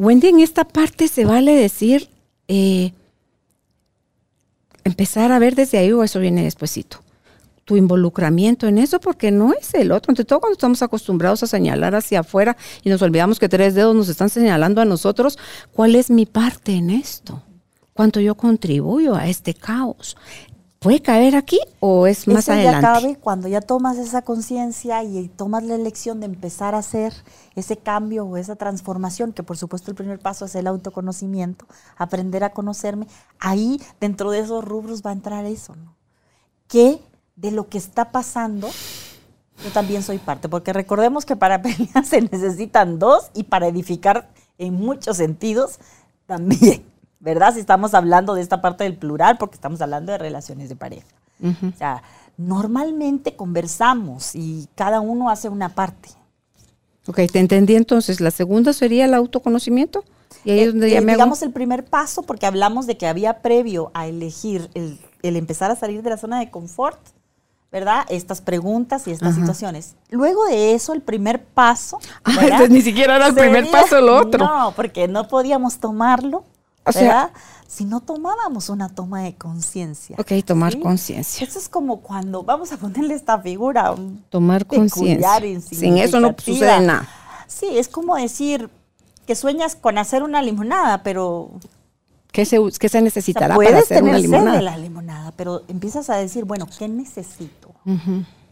[0.00, 2.10] Wendy, en esta parte se vale decir,
[2.48, 2.92] eh,
[4.82, 6.98] empezar a ver desde ahí o eso viene despuesito
[7.70, 10.10] tu involucramiento en eso porque no es el otro.
[10.10, 13.94] Ante todo cuando estamos acostumbrados a señalar hacia afuera y nos olvidamos que tres dedos
[13.94, 15.38] nos están señalando a nosotros,
[15.72, 17.44] ¿cuál es mi parte en esto?
[17.92, 20.16] ¿Cuánto yo contribuyo a este caos?
[20.80, 22.82] ¿Puede caer aquí o es más Eso adelante?
[22.82, 27.12] Ya cabe cuando ya tomas esa conciencia y tomas la elección de empezar a hacer
[27.54, 32.42] ese cambio o esa transformación, que por supuesto el primer paso es el autoconocimiento, aprender
[32.42, 33.06] a conocerme.
[33.38, 35.94] Ahí dentro de esos rubros va a entrar eso, ¿no?
[36.66, 37.00] ¿Qué
[37.40, 38.68] de lo que está pasando,
[39.64, 44.28] yo también soy parte, porque recordemos que para pelear se necesitan dos y para edificar
[44.58, 45.78] en muchos sentidos
[46.26, 46.84] también,
[47.18, 47.54] ¿verdad?
[47.54, 51.06] Si estamos hablando de esta parte del plural, porque estamos hablando de relaciones de pareja.
[51.42, 52.02] O sea,
[52.36, 56.10] normalmente conversamos y cada uno hace una parte.
[57.06, 58.20] Ok, te entendí entonces.
[58.20, 60.04] La segunda sería el autoconocimiento.
[60.44, 63.06] Y ahí es donde ya eh, me digamos el primer paso, porque hablamos de que
[63.06, 66.98] había previo a elegir el, el empezar a salir de la zona de confort,
[67.72, 68.04] ¿verdad?
[68.08, 69.94] Estas preguntas y estas situaciones.
[70.10, 71.98] Luego de eso, el primer paso.
[72.24, 74.44] Ah, ni siquiera era el primer paso lo otro.
[74.44, 76.44] No, porque no podíamos tomarlo,
[76.84, 77.32] o Sea,
[77.68, 80.16] si no tomábamos una toma de conciencia.
[80.18, 81.46] Ok, tomar conciencia.
[81.46, 83.94] Eso es como cuando vamos a ponerle esta figura.
[84.28, 85.40] Tomar conciencia.
[85.60, 87.08] Sin eso no sucede nada.
[87.46, 88.70] Sí, es como decir
[89.26, 91.50] que sueñas con hacer una limonada, pero
[92.32, 94.56] ¿Qué se, se necesitará para hacer una limonada?
[94.56, 97.74] de la limonada, pero empiezas a decir, bueno, ¿qué necesito?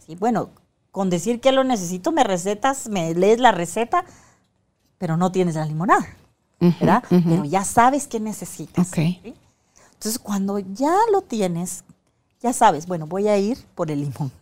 [0.05, 0.51] sí, bueno,
[0.91, 4.05] con decir que lo necesito, me recetas, me lees la receta,
[4.99, 6.07] pero no tienes la limonada,
[6.61, 7.05] ¿verdad?
[7.09, 8.91] Pero ya sabes qué necesitas.
[8.97, 11.85] Entonces, cuando ya lo tienes,
[12.41, 14.33] ya sabes, bueno, voy a ir por el limón.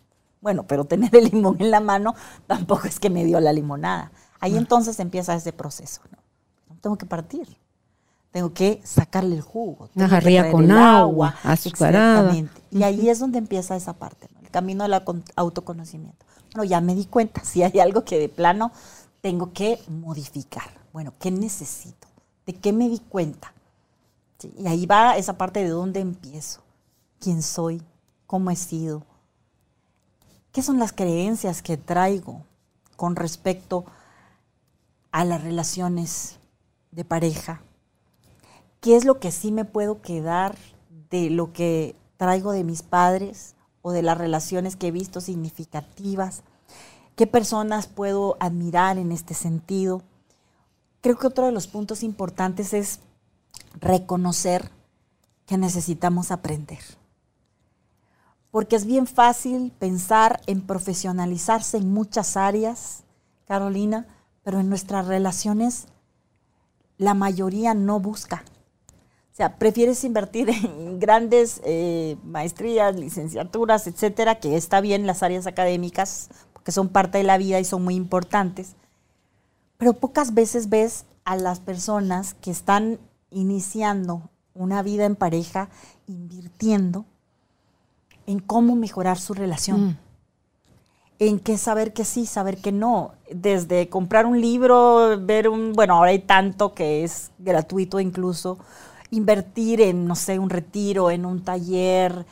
[0.40, 2.14] Bueno, pero tener el limón en la mano
[2.46, 4.12] tampoco es que me dio la limonada.
[4.38, 6.02] Ahí entonces empieza ese proceso.
[6.10, 6.76] ¿no?
[6.80, 7.48] Tengo que partir
[8.36, 9.88] tengo que sacarle el jugo.
[9.94, 12.34] Una jarría con agua, azucarada.
[12.70, 15.00] Y ahí es donde empieza esa parte, el camino del
[15.36, 16.26] autoconocimiento.
[16.52, 18.72] Bueno, ya me di cuenta, si hay algo que de plano
[19.22, 20.68] tengo que modificar.
[20.92, 22.08] Bueno, ¿qué necesito?
[22.44, 23.54] ¿De qué me di cuenta?
[24.58, 26.60] y ahí va esa parte de dónde empiezo.
[27.18, 27.82] ¿Quién soy?
[28.26, 29.02] ¿Cómo he sido?
[30.52, 32.44] ¿Qué son las creencias que traigo
[32.96, 33.86] con respecto
[35.10, 36.36] a las relaciones
[36.90, 37.62] de pareja?
[38.80, 40.56] Qué es lo que sí me puedo quedar
[41.10, 46.42] de lo que traigo de mis padres o de las relaciones que he visto significativas,
[47.14, 50.02] qué personas puedo admirar en este sentido.
[51.00, 53.00] Creo que otro de los puntos importantes es
[53.80, 54.70] reconocer
[55.46, 56.80] que necesitamos aprender.
[58.50, 63.04] Porque es bien fácil pensar en profesionalizarse en muchas áreas,
[63.46, 64.06] Carolina,
[64.42, 65.86] pero en nuestras relaciones
[66.98, 68.42] la mayoría no busca
[69.36, 75.46] o sea, prefieres invertir en grandes eh, maestrías, licenciaturas, etcétera, que está bien las áreas
[75.46, 78.76] académicas, porque son parte de la vida y son muy importantes.
[79.76, 82.98] Pero pocas veces ves a las personas que están
[83.30, 85.68] iniciando una vida en pareja,
[86.06, 87.04] invirtiendo
[88.26, 89.88] en cómo mejorar su relación.
[89.88, 89.98] Mm.
[91.18, 93.12] En qué saber que sí, saber que no.
[93.30, 98.56] Desde comprar un libro, ver un, bueno, ahora hay tanto que es gratuito incluso,
[99.10, 102.26] invertir en, no sé, un retiro, en un taller,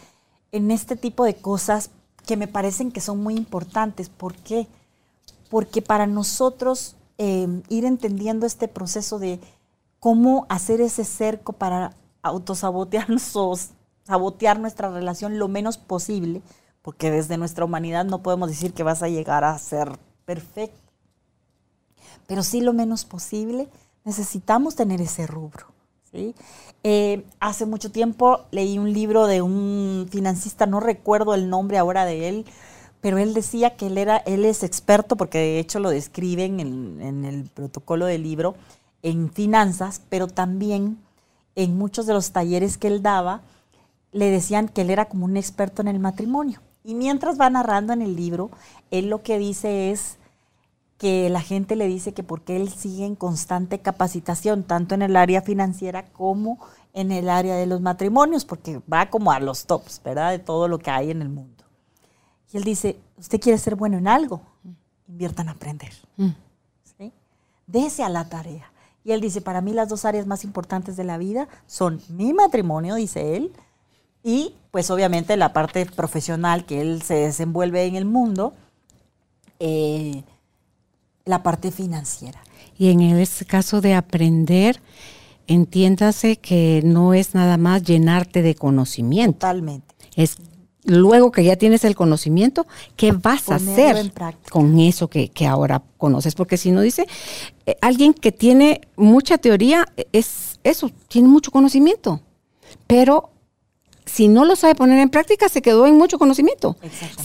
[0.52, 1.90] en este tipo de cosas
[2.26, 4.08] que me parecen que son muy importantes.
[4.08, 4.66] ¿Por qué?
[5.50, 9.40] Porque para nosotros em, ir entendiendo este proceso de
[10.00, 13.54] cómo hacer ese cerco para autosabotearnos o
[14.04, 16.42] sabotear nuestra relación lo menos posible,
[16.82, 20.92] porque desde nuestra humanidad no podemos decir que vas a llegar a ser perfecto,
[22.26, 23.68] pero sí lo menos posible,
[24.04, 25.73] necesitamos tener ese rubro.
[26.82, 32.04] Eh, hace mucho tiempo leí un libro de un financista, no recuerdo el nombre ahora
[32.04, 32.44] de él,
[33.00, 37.00] pero él decía que él, era, él es experto, porque de hecho lo describen en,
[37.00, 38.54] en el protocolo del libro,
[39.02, 40.98] en finanzas, pero también
[41.56, 43.42] en muchos de los talleres que él daba,
[44.12, 46.60] le decían que él era como un experto en el matrimonio.
[46.84, 48.50] Y mientras va narrando en el libro,
[48.90, 50.18] él lo que dice es
[50.98, 55.16] que la gente le dice que porque él sigue en constante capacitación, tanto en el
[55.16, 56.58] área financiera como
[56.92, 60.30] en el área de los matrimonios, porque va como a los tops, ¿verdad?
[60.30, 61.64] De todo lo que hay en el mundo.
[62.52, 64.40] Y él dice, usted quiere ser bueno en algo,
[65.08, 65.92] invierta en aprender.
[66.16, 66.28] Mm.
[66.96, 67.12] ¿Sí?
[67.66, 68.70] Dese a la tarea.
[69.02, 72.32] Y él dice, para mí las dos áreas más importantes de la vida son mi
[72.32, 73.52] matrimonio, dice él,
[74.22, 78.54] y pues obviamente la parte profesional que él se desenvuelve en el mundo,
[79.60, 80.24] eh,
[81.24, 82.42] la parte financiera.
[82.76, 84.80] Y en ese caso de aprender,
[85.46, 89.38] entiéndase que no es nada más llenarte de conocimiento.
[89.38, 89.94] Totalmente.
[90.16, 90.36] Es
[90.84, 94.12] luego que ya tienes el conocimiento, ¿qué vas a hacer
[94.50, 96.34] con eso que, ahora conoces?
[96.34, 97.06] Porque si no dice,
[97.64, 102.20] eh, alguien que tiene mucha teoría es eso, tiene mucho conocimiento,
[102.86, 103.30] pero
[104.04, 106.76] si no lo sabe poner en práctica, se quedó en mucho conocimiento.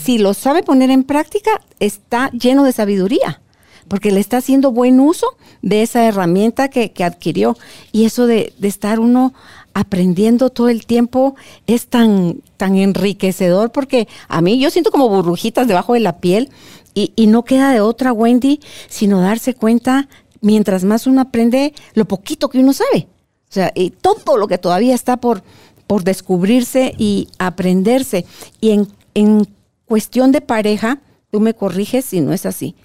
[0.02, 3.42] Si lo sabe poner en práctica, está lleno de sabiduría,
[3.90, 5.28] porque le está haciendo buen uso
[5.62, 7.58] de esa herramienta que, adquirió.
[7.92, 9.34] Y eso de, de estar uno
[9.74, 11.36] aprendiendo todo el tiempo
[11.68, 16.50] es tan, tan enriquecedor porque a mí yo siento como burbujitas debajo de la piel
[16.94, 20.10] y, y no queda de otra, Wendy, sino darse cuenta,
[20.42, 23.08] mientras más uno aprende, lo poquito que uno sabe.
[23.50, 25.44] O sea, y todo lo que todavía está por,
[25.88, 28.26] por descubrirse y aprenderse.
[28.62, 29.48] Y en, en
[29.86, 31.00] cuestión de pareja,
[31.32, 32.76] tú me corriges si no es así.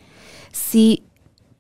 [0.55, 1.03] Si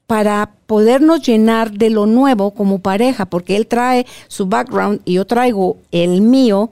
[0.07, 5.27] para podernos llenar de lo nuevo como pareja, porque él trae su background y yo
[5.27, 6.71] traigo el mío,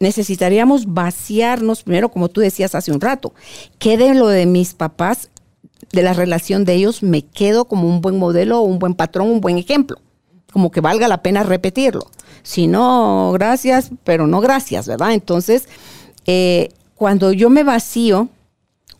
[0.00, 3.34] necesitaríamos vaciarnos primero, como tú decías hace un rato.
[3.78, 5.28] ¿Qué de lo de mis papás,
[5.92, 9.40] de la relación de ellos, me quedo como un buen modelo, un buen patrón, un
[9.40, 9.98] buen ejemplo?
[10.52, 12.10] Como que valga la pena repetirlo.
[12.42, 15.12] Si no, gracias, pero no gracias, ¿verdad?
[15.12, 15.68] Entonces,
[16.26, 18.28] eh, cuando yo me vacío,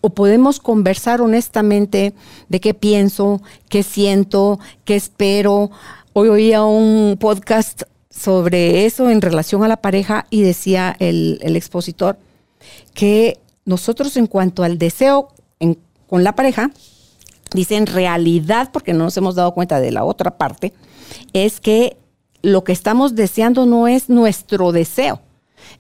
[0.00, 2.14] o podemos conversar honestamente
[2.48, 5.70] de qué pienso, qué siento, qué espero.
[6.12, 12.18] Hoy oía un podcast sobre eso en relación a la pareja y decía el, expositor
[12.94, 15.28] que nosotros en cuanto al deseo
[16.08, 16.70] con la pareja,
[17.52, 20.72] dice en realidad, porque no nos hemos dado cuenta de la otra parte,
[21.32, 21.98] es que
[22.42, 25.20] lo que estamos deseando no es nuestro deseo,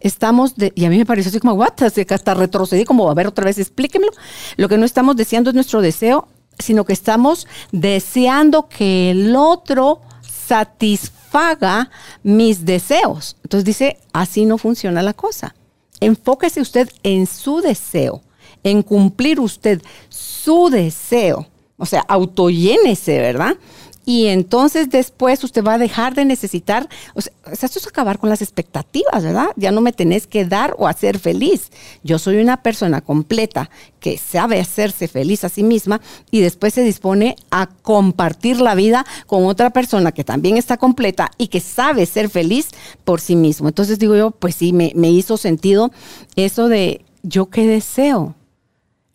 [0.00, 3.14] estamos, y a mí me pareció así como, what, así que hasta retrocedí como, a
[3.14, 4.12] ver otra vez, explíquemelo.
[4.56, 10.00] Lo que no estamos deseando es nuestro deseo, sino que estamos deseando que el otro
[10.48, 11.90] satisfaga
[12.22, 13.36] mis deseos.
[13.42, 15.54] Entonces dice, así no funciona la cosa.
[16.00, 18.22] Enfóquese usted en su deseo,
[18.62, 21.46] en cumplir usted su deseo.
[21.76, 23.56] O sea, autollénese, ¿verdad?
[24.08, 28.30] Y entonces después usted va a dejar de necesitar, o sea, esto es acabar con
[28.30, 29.48] las expectativas, ¿verdad?
[29.56, 31.70] Ya no me tenés que dar o hacer feliz.
[32.02, 33.68] Yo soy una persona completa
[34.00, 39.04] que sabe hacerse feliz a sí misma y después se dispone a compartir la vida
[39.26, 42.70] con otra persona que también está completa y que sabe ser feliz
[43.04, 43.68] por sí mismo.
[43.68, 45.92] Entonces digo yo, pues sí, me, me hizo sentido
[46.34, 48.37] eso de yo qué deseo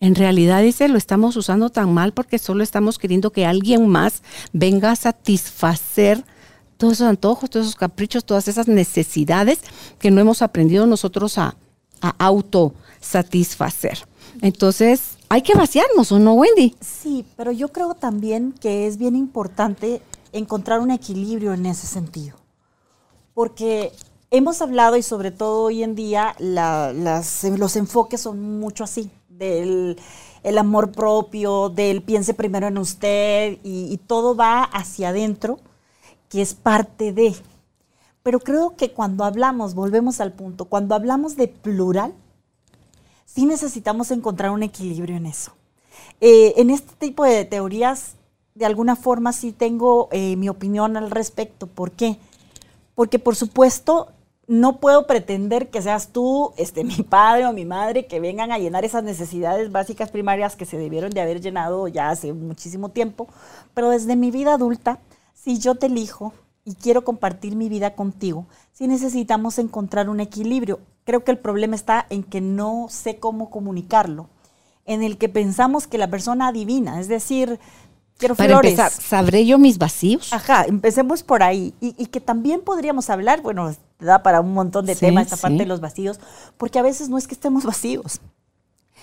[0.00, 4.22] en realidad dice, lo estamos usando tan mal porque solo estamos queriendo que alguien más
[4.52, 6.24] venga a satisfacer
[6.76, 9.60] todos esos antojos, todos esos caprichos, todas esas necesidades
[9.98, 11.56] que no hemos aprendido nosotros a,
[12.18, 14.06] autosatisfacer.
[14.42, 16.76] Entonces, hay que vaciarnos, ¿o no, Wendy?
[16.82, 20.02] Sí, pero yo creo también que es bien importante
[20.32, 22.36] encontrar un equilibrio en ese sentido.
[23.32, 23.90] Porque
[24.30, 29.98] hemos hablado y sobre todo hoy en día los enfoques son mucho así del
[30.44, 35.58] el amor propio, del piense primero en usted y, todo va hacia adentro,
[36.28, 37.34] que es parte de.
[38.22, 42.12] Pero creo que cuando hablamos, volvemos al punto, cuando hablamos de plural,
[43.24, 45.52] sí necesitamos encontrar un equilibrio en eso.
[46.20, 48.16] Eh, en este tipo de teorías,
[48.54, 51.66] de alguna forma sí tengo eh, mi opinión al respecto.
[51.66, 52.18] ¿Por qué?
[52.94, 54.08] Porque por supuesto
[54.46, 58.58] no puedo pretender que seas tú, este, mi padre o mi madre, que vengan a
[58.58, 63.28] llenar esas necesidades básicas primarias que se debieron de haber llenado ya hace muchísimo tiempo.
[63.74, 64.98] Pero desde mi vida adulta,
[65.34, 66.32] si yo te elijo
[66.64, 70.80] y quiero compartir mi vida contigo, sí necesitamos encontrar un equilibrio.
[71.04, 74.28] Creo que el problema está en que no sé cómo comunicarlo,
[74.86, 77.58] en el que pensamos que la persona adivina, es decir,
[78.18, 80.32] quiero Para empezar, ¿sabré yo mis vacíos?
[80.32, 81.74] Ajá, empecemos por ahí.
[81.80, 85.58] Y, y, que también podríamos hablar, bueno, da para un montón de temas esta parte
[85.58, 86.20] de los vacíos,
[86.56, 88.20] porque a veces no es que estemos vacíos.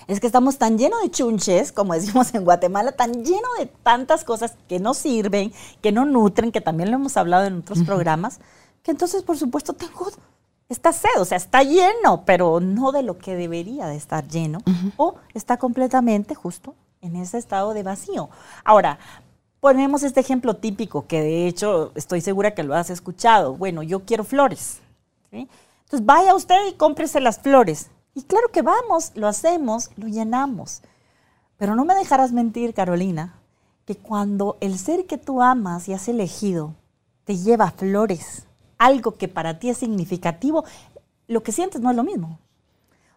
[0.08, 4.24] Es que estamos tan llenos de chunches, como decimos en Guatemala, tan lleno de tantas
[4.24, 8.40] cosas que no sirven, que no nutren, que también lo hemos hablado en otros programas,
[8.82, 10.10] que entonces, por supuesto, tengo
[10.68, 14.58] está sed, o sea, está lleno, pero no de lo que debería de estar lleno,
[14.96, 18.30] o está completamente justo en ese estado de vacío.
[18.64, 18.98] Ahora,
[19.60, 23.54] ponemos este ejemplo típico que de hecho estoy segura que lo has escuchado.
[23.54, 24.81] Bueno, yo quiero flores.
[25.32, 27.90] Entonces vaya usted y cómprese las flores.
[28.14, 30.82] Y claro que vamos, lo hacemos, lo llenamos.
[31.56, 33.38] Pero no me dejarás mentir, Carolina,
[33.86, 36.74] que cuando el ser que tú amas y has elegido
[37.24, 38.46] te lleva flores,
[38.78, 40.64] algo que para ti es significativo,
[41.28, 42.38] lo que sientes no es lo mismo.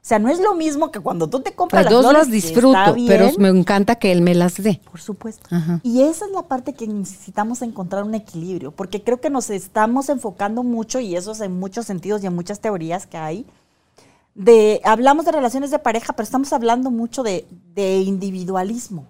[0.05, 2.27] O sea, no es lo mismo que cuando tú te compras las, las dos flores.
[2.27, 4.79] las disfruto, pero me encanta que él me las dé.
[4.91, 5.49] Por supuesto.
[5.81, 10.09] Y esa es la parte que necesitamos encontrar un equilibrio, porque creo que nos estamos
[10.09, 13.47] enfocando mucho, y eso es en muchos sentidos y en muchas teorías que hay,
[14.35, 19.07] de, hablamos de relaciones de pareja, pero estamos hablando mucho de, de individualismo.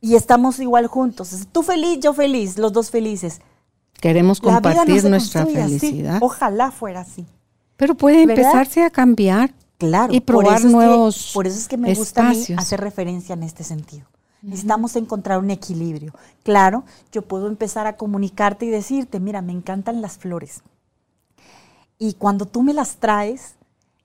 [0.00, 1.32] Y estamos igual juntos.
[1.52, 3.40] Tú feliz, yo feliz, los dos felices.
[4.00, 6.18] Queremos compartir nuestra felicidad.
[6.20, 7.24] Ojalá fuera así.
[7.76, 9.52] Pero puede empezarse a cambiar.
[9.78, 10.14] Claro.
[10.14, 11.32] Y probar nuevos.
[11.34, 14.06] por eso es que me gusta hacer referencia en este sentido.
[14.40, 16.12] Necesitamos encontrar un equilibrio.
[16.42, 20.62] Claro, yo puedo empezar a comunicarte y decirte, mira, me encantan las flores.
[21.98, 23.54] Y cuando tú me las traes,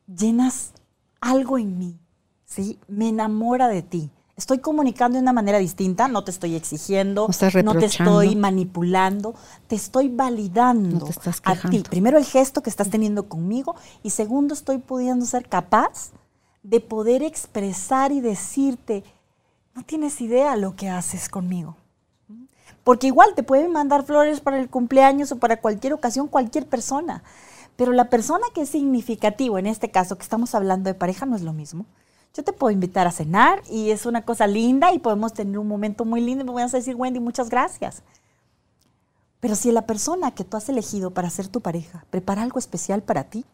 [0.07, 0.72] llenas
[1.20, 1.99] algo en mí,
[2.45, 2.80] ¿sí?
[2.88, 4.09] Me enamora de ti
[4.40, 7.28] estoy comunicando de una manera distinta, no te estoy exigiendo,
[7.64, 9.36] no, te estoy manipulando,
[9.68, 11.10] te estoy validando
[11.44, 11.84] a ti.
[11.90, 16.12] Primero el gesto que estás teniendo conmigo y segundo estoy pudiendo ser capaz
[16.64, 19.04] de poder expresar y decirte,
[19.76, 21.76] no tienes idea lo que haces conmigo.
[22.86, 27.24] Porque igual te pueden mandar flores para el cumpleaños o para cualquier ocasión cualquier persona.
[27.76, 31.36] Pero la persona que es significativo, en este caso que estamos hablando de pareja, no
[31.36, 31.86] es lo mismo
[32.34, 35.68] yo te puedo invitar a cenar y es una cosa linda y podemos tener un
[35.68, 38.04] momento muy lindo y me voy a decir, Wendy, muchas gracias.
[39.40, 43.02] Pero si la persona que tú has elegido para ser tu pareja prepara algo especial
[43.02, 43.46] para ti,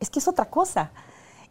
[0.00, 0.92] es que es otra cosa.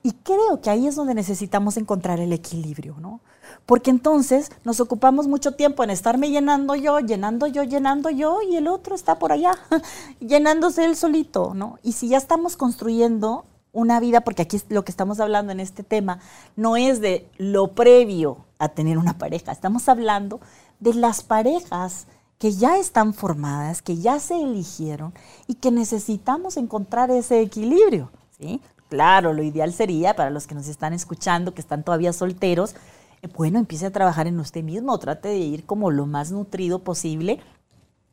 [0.03, 3.21] Y creo que ahí es donde necesitamos encontrar el equilibrio, ¿no?
[3.65, 8.55] Porque entonces nos ocupamos mucho tiempo en estarme llenando yo, llenando yo, llenando yo, y
[8.55, 9.57] el otro está por allá,
[10.19, 11.77] llenándose él solito, ¿no?
[11.83, 15.83] Y si ya estamos construyendo una vida, porque aquí lo que estamos hablando en este
[15.83, 16.19] tema
[16.55, 20.39] no es de lo previo a tener una pareja, estamos hablando
[20.79, 22.07] de las parejas
[22.37, 25.13] que ya están formadas, que ya se eligieron
[25.47, 28.59] y que necesitamos encontrar ese equilibrio, ¿sí?
[28.89, 32.75] Claro, lo ideal sería para los que nos están escuchando, que están todavía solteros,
[33.21, 36.79] eh, bueno, empiece a trabajar en usted mismo, trate de ir como lo más nutrido
[36.79, 37.39] posible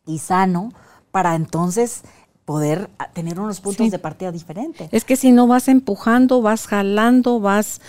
[0.07, 0.73] y sano
[1.11, 2.03] para entonces
[2.49, 4.89] poder tener unos puntos de partida diferentes.
[4.91, 7.83] Es que si no vas empujando, vas jalando, vas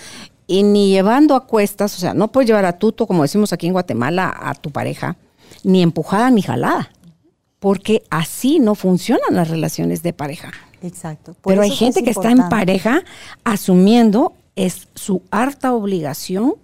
[0.48, 3.68] y ni llevando a cuestas, o sea, no puedes llevar a tuto, como decimos aquí
[3.68, 5.16] en Guatemala, a tu pareja,
[5.64, 6.92] ni empujada ni jalada,
[7.60, 10.52] porque así no funcionan las relaciones de pareja.
[10.82, 11.38] Exacto.
[11.42, 13.06] Pero hay gente que está en pareja
[13.46, 16.56] asumiendo es su harta obligación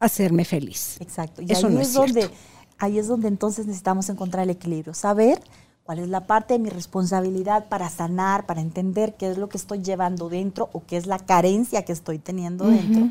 [0.00, 0.98] hacerme feliz.
[1.00, 1.40] Exacto.
[1.40, 2.28] Y Eso ahí es, donde
[2.76, 5.40] ahí es donde entonces necesitamos encontrar el equilibrio, saber
[5.88, 9.56] cuál es la parte de mi responsabilidad para sanar, para entender qué es lo que
[9.56, 13.08] estoy llevando dentro o qué es la carencia que estoy teniendo dentro,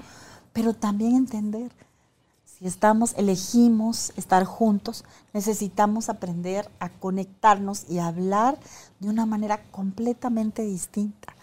[0.53, 1.71] pero también entender,
[2.45, 8.59] si estamos, elegimos estar juntos, necesitamos aprender a conectarnos y hablar
[8.99, 11.33] de una manera completamente distinta.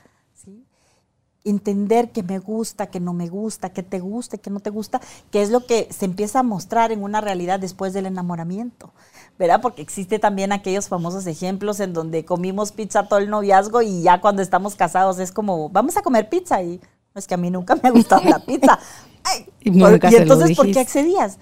[1.44, 5.00] Entender que me gusta, que no me gusta, que te gusta, que no te gusta,
[5.30, 8.92] que es lo que se empieza a mostrar en una realidad después del enamoramiento.
[9.38, 9.60] ¿verdad?
[9.60, 14.20] Porque existe también aquellos famosos ejemplos en donde comimos pizza todo el noviazgo y ya
[14.20, 16.80] cuando estamos casados es como, vamos a comer pizza y
[17.14, 18.78] no es que a mí nunca me ha gustado la pizza.
[19.60, 21.38] y, entonces, ¿por qué accedías?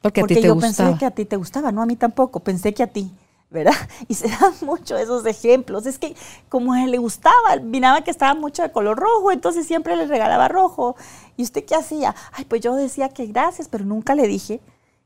[0.00, 2.40] Porque, a ti te yo pensé que a ti te gustaba, no a mí tampoco,
[2.40, 3.12] pensé que a ti.
[3.50, 3.74] ¿Verdad?
[4.08, 5.86] Y se dan mucho esos ejemplos.
[5.86, 6.14] Es que
[6.48, 10.06] como a él le gustaba, miraba que estaba mucho de color rojo, entonces siempre le
[10.06, 10.96] regalaba rojo.
[11.36, 12.14] ¿Y usted qué hacía?
[12.32, 14.60] Ay, pues yo decía que gracias, pero nunca le dije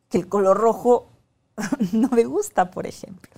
[0.09, 1.07] que el color rojo
[1.93, 3.31] no me gusta, por ejemplo.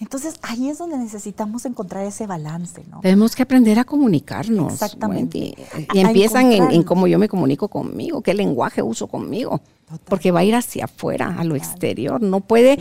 [0.00, 3.00] Entonces ahí es donde necesitamos encontrar ese balance, ¿no?
[3.00, 4.74] Tenemos que aprender a comunicarnos.
[4.74, 5.56] Exactamente.
[5.92, 9.60] Y empiezan en, cómo yo me comunico conmigo, qué lenguaje uso conmigo.
[10.04, 12.20] Porque va a ir hacia afuera, a lo exterior.
[12.20, 12.78] No puede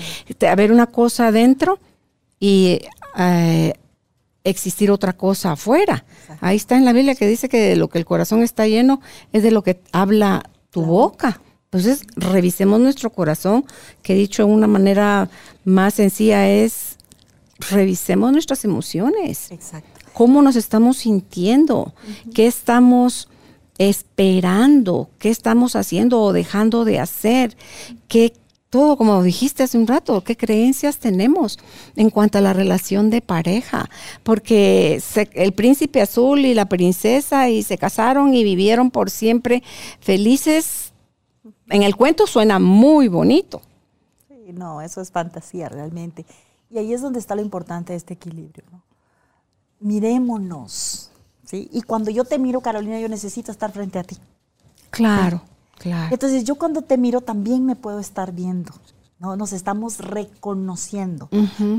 [0.49, 1.79] haber una cosa adentro
[2.39, 2.81] y
[3.17, 3.73] eh,
[4.43, 6.05] existir otra cosa afuera.
[6.41, 9.01] Ahí está en la Biblia que dice que de lo que el corazón está lleno
[9.33, 11.41] es de lo que habla tu boca.
[11.65, 13.65] Entonces, revisemos nuestro corazón,
[14.01, 15.29] que dicho de una manera
[15.65, 16.97] más sencilla es,
[17.69, 19.51] revisemos nuestras emociones.
[19.51, 19.89] Exacto.
[20.13, 21.93] ¿Cómo nos estamos sintiendo?
[22.33, 23.27] ¿Qué estamos
[23.77, 25.09] esperando?
[25.19, 27.55] ¿Qué estamos haciendo o dejando de hacer?
[28.07, 28.33] ¿Qué
[28.69, 31.57] todo, como dijiste hace un rato, qué creencias tenemos
[31.95, 33.89] en cuanto a la relación de pareja,
[34.23, 35.01] porque
[35.33, 39.63] el príncipe azul y la princesa y se casaron y vivieron por siempre
[40.01, 40.91] felices.
[41.69, 43.61] En el cuento suena muy bonito.
[44.53, 46.25] No, eso es fantasía realmente.
[46.69, 48.63] Y ahí es donde está lo importante de este equilibrio.
[48.71, 48.83] ¿no?
[51.47, 51.69] ¿Sí?
[51.73, 54.17] Y cuando yo te miro, Carolina, yo necesito estar frente a ti.
[54.91, 55.41] Claro.
[55.79, 56.09] Claro.
[56.11, 58.73] Entonces yo cuando te miro también me puedo estar viendo,
[59.19, 59.35] ¿no?
[59.35, 61.29] Nos estamos reconociendo.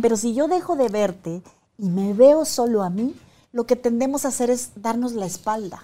[0.01, 1.43] Pero si yo dejo de verte
[1.79, 3.15] y me veo solo a mí,
[3.53, 5.83] lo que tendemos a hacer es darnos la espalda.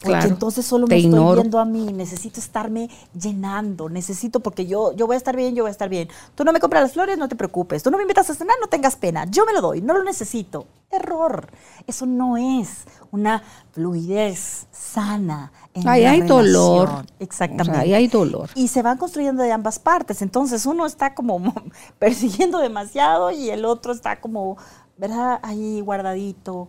[0.00, 2.88] Porque entonces solo me estoy viendo a mí, necesito estarme
[3.20, 6.08] llenando, necesito, porque yo, yo voy a estar bien, yo voy a estar bien.
[6.36, 7.82] Tú no me compras las flores, no te preocupes.
[7.82, 9.24] Tú no me invitas a cenar, no tengas pena.
[9.28, 10.66] Yo me lo doy, no lo necesito.
[10.90, 11.48] Error.
[11.88, 13.42] Eso no es una
[13.72, 15.50] fluidez sana.
[15.74, 17.04] En ahí hay dolor.
[17.18, 17.80] Exactamente.
[17.80, 18.50] ahí hay dolor.
[18.54, 20.22] Y se van construyendo de ambas partes.
[20.22, 21.52] Entonces uno está como
[21.98, 24.58] persiguiendo demasiado y el otro está como,
[24.96, 25.40] ¿verdad?
[25.42, 26.68] Ahí guardadito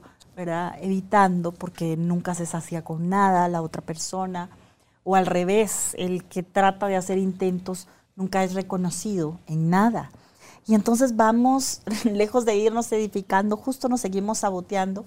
[0.82, 4.50] evitando porque nunca se sacia con nada la otra persona,
[5.04, 10.12] o al revés, el que trata de hacer intentos nunca es reconocido en nada.
[10.68, 15.06] Y entonces vamos, lejos de irnos edificando, justo nos seguimos saboteando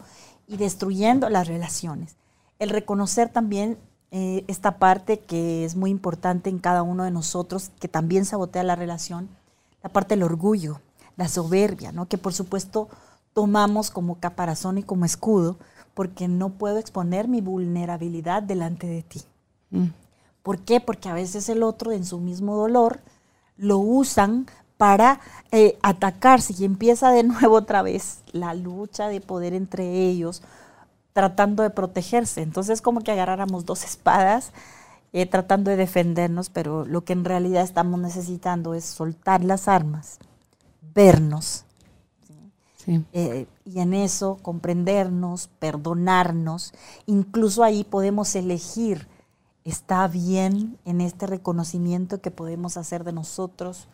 [0.49, 2.17] y destruyendo las relaciones.
[2.59, 3.79] El reconocer también
[4.11, 8.63] eh, esta parte que es muy importante en cada uno de nosotros, que también sabotea
[8.63, 9.29] la relación,
[9.83, 10.81] la parte del orgullo,
[11.17, 12.09] la soberbia, ¿no?
[12.09, 12.89] que por supuesto
[13.33, 15.57] tomamos como caparazón y como escudo,
[15.95, 19.23] porque no puedo exponer mi vulnerabilidad delante de ti.
[19.71, 19.89] Mm.
[20.43, 20.81] ¿Por qué?
[20.81, 23.01] Porque a veces el otro en su mismo dolor
[23.57, 25.21] lo usan para
[25.53, 30.43] eh, atacarse y empieza de nuevo otra vez la lucha de poder entre ellos,
[31.13, 32.43] tratando de protegerse.
[32.43, 34.53] Entonces como que agarráramos dos espadas
[35.13, 40.19] eh, tratando de defendernos, pero lo que en realidad estamos necesitando es soltar las armas,
[40.95, 41.67] vernos
[42.87, 46.73] eh, y en eso comprendernos, perdonarnos,
[47.07, 49.09] incluso ahí podemos elegir,
[49.65, 53.89] está bien en este reconocimiento que podemos hacer de nosotros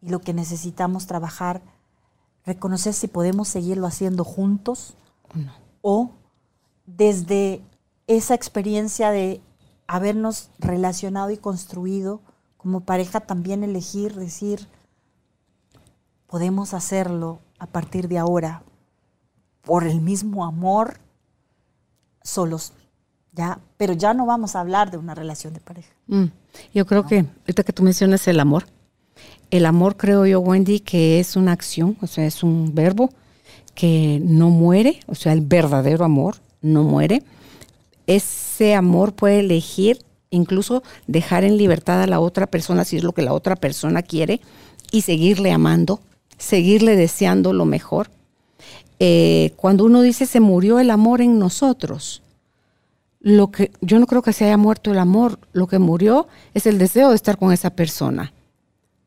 [0.00, 1.62] y lo que necesitamos trabajar,
[2.44, 4.94] reconocer si podemos seguirlo haciendo juntos
[5.82, 6.10] o
[6.86, 7.62] desde
[8.06, 9.40] esa experiencia de
[9.86, 12.20] habernos relacionado y construido
[12.56, 14.68] como pareja también elegir, decir,
[16.26, 18.62] podemos hacerlo a partir de ahora
[19.62, 20.98] por el mismo amor
[22.22, 22.74] solos.
[23.32, 25.88] Ya, pero ya no vamos a hablar de una relación de pareja.
[26.06, 26.26] Mm,
[26.74, 28.66] yo creo que ahorita que tú mencionas el amor,
[29.50, 33.08] el amor creo yo, Wendy, que es una acción, o sea, es un verbo
[33.74, 37.22] que no muere, o sea, el verdadero amor no muere.
[38.06, 43.12] Ese amor puede elegir incluso dejar en libertad a la otra persona si es lo
[43.12, 44.42] que la otra persona quiere
[44.92, 46.00] y seguirle amando
[46.38, 48.10] seguirle deseando lo mejor.
[48.98, 52.22] Eh, cuando uno dice se murió el amor en nosotros,
[53.20, 56.66] lo que yo no creo que se haya muerto el amor, lo que murió es
[56.66, 58.32] el deseo de estar con esa persona.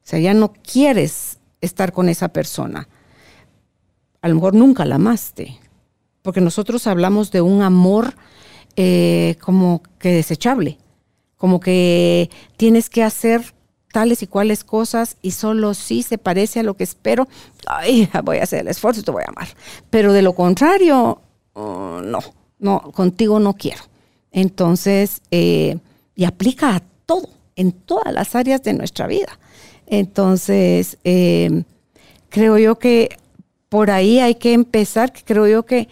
[0.04, 2.88] O sea, ya no quieres estar con esa persona.
[4.22, 5.60] A lo mejor nunca la amaste,
[6.22, 8.16] porque nosotros hablamos de un amor
[8.76, 10.78] eh, como que desechable,
[11.36, 13.54] como que tienes que hacer
[13.98, 17.28] tales y cuales cosas y solo si se parece a lo que espero,
[17.66, 19.48] ay, voy a hacer el esfuerzo y te voy a amar.
[19.90, 21.20] Pero de lo contrario,
[21.54, 22.20] oh, no,
[22.60, 23.82] no, contigo no quiero.
[24.32, 25.80] Entonces, eh,
[26.14, 29.40] y aplica a todo, en todas las áreas de nuestra vida.
[29.88, 31.64] Entonces, eh,
[32.30, 33.18] creo yo que
[33.68, 35.90] por ahí hay que empezar, creo yo que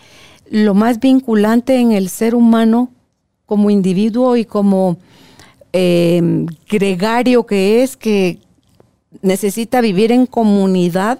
[0.47, 2.91] lo más vinculante en el ser humano
[3.47, 4.99] como individuo y como
[5.78, 8.40] Em, gregario que es, que
[9.22, 11.20] necesita vivir en comunidad,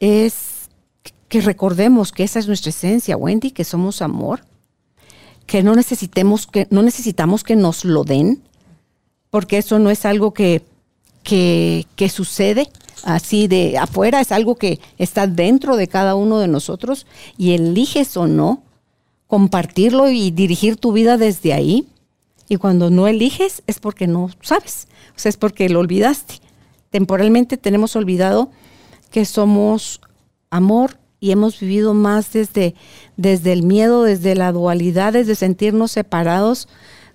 [0.00, 0.70] es
[1.28, 4.40] que recordemos que esa es nuestra esencia, Wendy, que somos amor,
[5.44, 8.42] que no necesitemos que no necesitamos que nos lo den,
[9.28, 10.62] porque eso no es algo que,
[11.22, 12.70] que, que sucede
[13.04, 17.06] así de afuera, es algo que está dentro de cada uno de nosotros
[17.36, 18.62] y eliges o no
[19.26, 21.86] compartirlo y dirigir tu vida desde ahí.
[22.48, 26.40] Y cuando no eliges es porque no sabes, o sea, es porque lo olvidaste.
[26.90, 28.50] Temporalmente tenemos olvidado
[29.10, 30.00] que somos
[30.50, 32.74] amor y hemos vivido más desde,
[33.16, 36.68] desde el miedo, desde la dualidad, desde sentirnos separados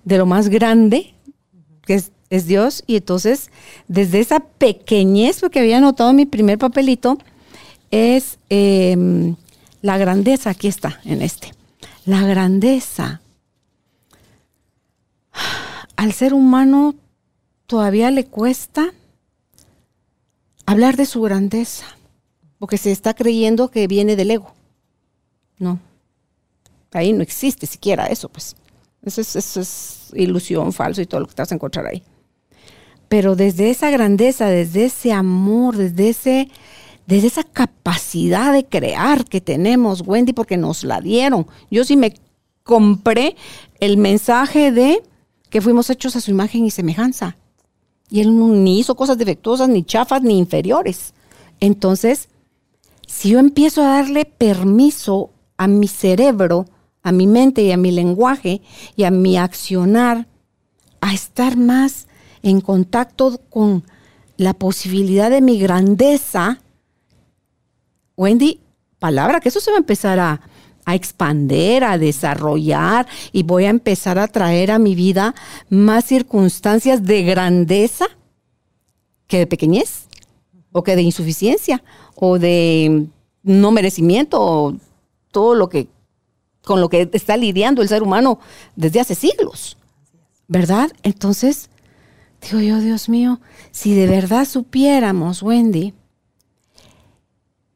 [0.04, 1.14] de lo más grande,
[1.86, 1.94] que
[2.30, 2.84] es, Dios.
[2.86, 3.50] Y entonces,
[3.88, 7.18] desde esa pequeñez, porque había anotado mi primer papelito,
[7.90, 9.36] es em,
[9.82, 11.52] la grandeza, aquí está, en este.
[12.04, 13.22] La grandeza
[15.96, 16.94] al ser humano
[17.66, 18.92] todavía le cuesta
[20.66, 21.86] hablar de su grandeza,
[22.58, 24.54] porque se está creyendo que viene del ego.
[25.58, 25.78] No,
[26.92, 28.56] ahí no existe siquiera eso, pues.
[29.02, 32.02] Eso es, ilusión, falso y todo lo que te vas a encontrar ahí.
[33.08, 36.48] Pero desde esa grandeza, desde ese amor, desde ese
[37.06, 41.46] desde esa capacidad de crear que tenemos, Wendy, porque nos la dieron.
[41.70, 42.14] Yo sí me
[42.62, 43.36] compré
[43.78, 45.02] el mensaje de
[45.54, 47.36] que fuimos hechos a su imagen y semejanza.
[48.10, 51.14] Y él ni hizo cosas defectuosas, ni chafas, ni inferiores.
[51.60, 52.28] Entonces,
[53.06, 56.66] si yo empiezo a darle permiso a mi cerebro,
[57.04, 58.62] a mi mente y a mi lenguaje
[58.96, 60.26] y a mi accionar,
[61.00, 62.08] a estar más
[62.42, 63.84] en contacto con
[64.36, 66.62] la posibilidad de mi grandeza,
[68.16, 68.58] Wendy,
[68.98, 70.40] palabra, que eso se va a empezar a,
[70.84, 75.34] a expander, a desarrollar y voy a empezar a traer a mi vida
[75.70, 78.06] más circunstancias de grandeza
[79.26, 80.06] que de pequeñez
[80.72, 81.82] o que de insuficiencia
[82.14, 83.06] o de
[83.42, 84.76] no merecimiento o
[85.30, 85.88] todo lo que
[86.64, 88.38] con lo que está lidiando el ser humano
[88.74, 89.76] desde hace siglos.
[90.48, 90.90] ¿Verdad?
[91.02, 91.68] Entonces,
[92.40, 95.94] digo yo, Dios mío, si de verdad supiéramos, Wendy,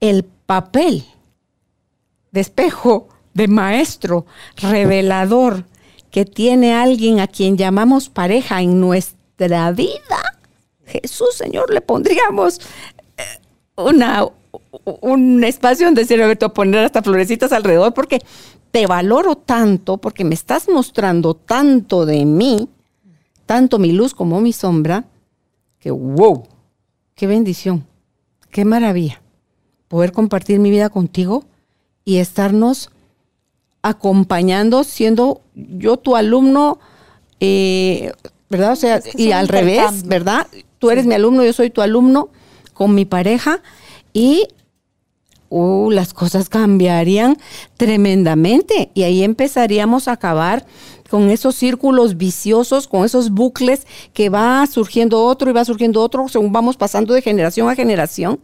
[0.01, 1.05] el papel
[2.31, 4.27] de espejo, de maestro,
[4.57, 5.65] revelador
[6.11, 10.39] que tiene alguien a quien llamamos pareja en nuestra vida,
[10.87, 12.61] Jesús, Señor, le pondríamos
[13.17, 13.23] eh,
[13.77, 14.27] una,
[15.01, 18.21] un espacio donde se le a poner hasta florecitas alrededor porque
[18.71, 22.69] te valoro tanto, porque me estás mostrando tanto de mí,
[23.47, 25.05] tanto mi luz como mi sombra,
[25.79, 26.47] que wow,
[27.15, 27.87] qué bendición,
[28.51, 29.21] qué maravilla
[29.89, 31.45] poder compartir mi vida contigo
[32.09, 32.89] y estarnos
[33.83, 36.79] acompañando, siendo yo tu alumno,
[37.39, 38.13] eh,
[38.49, 38.73] ¿verdad?
[38.73, 40.47] O sea, y al revés, ¿verdad?
[40.79, 42.31] Tú eres mi alumno, yo soy tu alumno
[42.73, 43.61] con mi pareja
[44.15, 44.49] y
[45.51, 47.37] uh, las cosas cambiarían
[47.77, 50.65] tremendamente y ahí empezaríamos a acabar
[51.11, 56.27] con esos círculos viciosos, con esos bucles que va surgiendo otro y va surgiendo otro,
[56.29, 58.41] según vamos pasando de generación a generación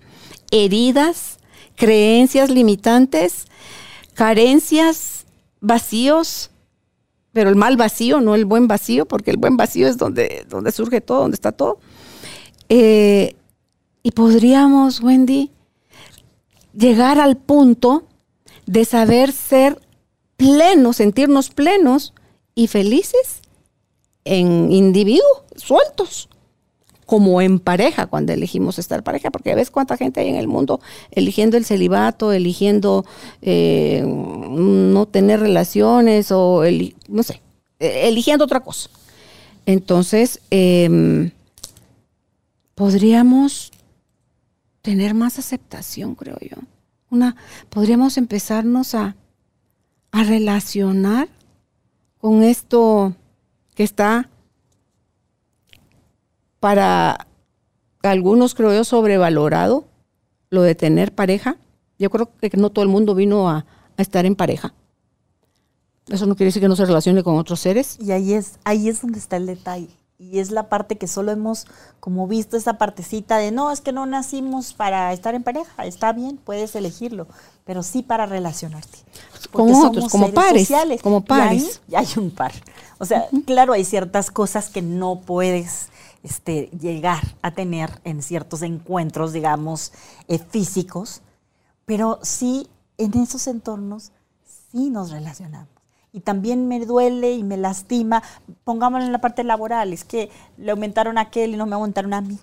[0.51, 1.39] heridas,
[1.77, 3.47] creencias limitantes,
[4.15, 5.27] carencias,
[5.61, 6.51] vacíos,
[7.33, 10.73] pero el mal vacío, no el buen vacío, porque el buen vacío es donde, donde
[10.73, 11.79] surge todo, donde está todo.
[12.69, 13.35] Eh,
[14.03, 15.51] y podríamos, Wendy,
[16.73, 18.05] llegar al punto
[18.67, 19.81] de saber ser
[20.37, 22.15] plenos, sentirnos plenos
[22.55, 23.41] y felices
[24.25, 26.29] en individuos sueltos
[27.15, 30.81] como en pareja cuando elegimos estar pareja, porque ves cuánta gente hay en el mundo
[31.13, 33.07] eligiendo el celibato, eligiendo
[33.41, 36.65] eh, no tener relaciones o,
[37.07, 37.41] no sé,
[37.79, 38.91] e, eligiendo otra cosa.
[39.65, 41.31] Entonces, em,
[42.75, 43.71] podríamos
[44.83, 46.57] tener más aceptación, creo yo.
[47.11, 47.37] Una,
[47.69, 49.15] podríamos empezarnos a,
[50.11, 51.29] a relacionar
[52.19, 53.15] con esto
[53.77, 54.29] que está
[56.65, 57.27] para
[58.03, 59.85] algunos creo yo sobrevalorado
[60.49, 61.59] lo de tener pareja.
[61.99, 63.67] Yo creo que no todo el mundo vino a,
[63.99, 64.73] estar en pareja.
[66.09, 67.99] Eso no quiere decir que no se relacione con otros seres.
[68.01, 69.91] Y ahí es, ahí es donde está el detalle.
[70.19, 71.67] Y es la parte que solo hemos
[72.01, 76.15] como visto esa partecita de no, es que no nacimos para estar en pareja, está
[76.15, 77.27] bien, puedes elegirlo,
[77.67, 79.01] pero sí para relacionarte.
[79.53, 81.83] Con otros, como pares, como pares.
[81.89, 82.53] Y hay un par.
[82.97, 85.91] O sea, claro, hay ciertas cosas que no puedes
[86.25, 89.93] este, llegar a tener en ciertos encuentros, digamos,
[90.27, 91.21] eh, físicos,
[91.85, 94.11] pero sí en esos entornos
[94.73, 95.69] sí nos relacionamos.
[96.13, 98.23] Y también me duele y me lastima,
[98.65, 102.15] pongámoslo en la parte laboral, es que le aumentaron a aquel y no me aumentaron
[102.15, 102.39] a mí.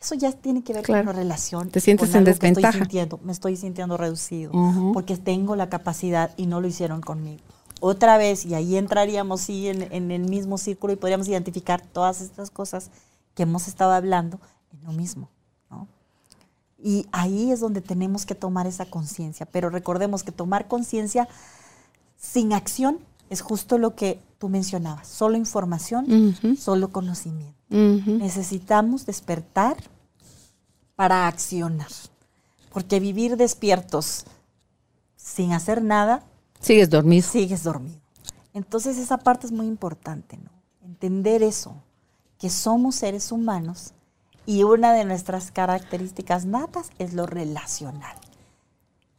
[0.00, 1.68] Eso ya tiene que ver con la relación.
[1.68, 2.86] Te sientes en desventaja.
[3.22, 4.50] me estoy sintiendo reducido
[4.94, 7.42] porque tengo la capacidad y no lo hicieron conmigo.
[7.80, 12.22] Otra vez, y ahí entraríamos sí en, en el mismo círculo y podríamos identificar todas
[12.22, 12.90] estas cosas
[13.40, 14.38] que hemos estado hablando
[14.70, 15.30] en lo mismo.
[15.70, 15.88] ¿no?
[16.76, 19.46] Y ahí es donde tenemos que tomar esa conciencia.
[19.46, 21.26] Pero recordemos que tomar conciencia
[22.18, 22.98] sin acción
[23.30, 25.08] es justo lo que tú mencionabas.
[25.08, 27.56] Solo información, solo conocimiento.
[27.70, 29.78] Necesitamos despertar
[30.94, 31.88] para accionar.
[32.74, 34.26] Porque vivir despiertos
[35.16, 36.24] sin hacer nada.
[36.60, 37.26] Sigues dormido.
[37.26, 38.02] Sigues dormido.
[38.52, 40.50] Entonces esa parte es muy importante, ¿no?
[40.84, 41.74] Entender eso
[42.40, 43.92] que somos seres humanos
[44.46, 48.16] y una de nuestras características natas es lo relacional.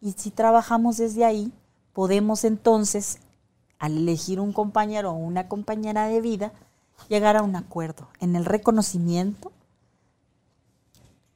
[0.01, 1.53] Y si trabajamos desde ahí,
[1.93, 3.19] podemos entonces,
[3.78, 6.51] al elegir un compañero o una compañera de vida,
[7.07, 9.51] llegar a un acuerdo en el reconocimiento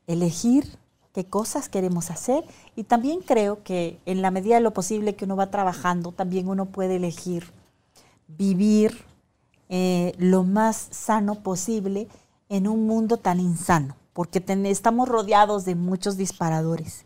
[0.08, 0.78] elegir
[1.14, 2.44] qué cosas queremos hacer
[2.76, 6.50] y también creo que en la medida de lo posible que uno va trabajando, también
[6.50, 7.52] uno puede elegir
[8.28, 9.06] vivir
[9.70, 12.07] eh, lo más sano posible
[12.49, 17.05] en un mundo tan insano, porque estamos rodeados de muchos disparadores.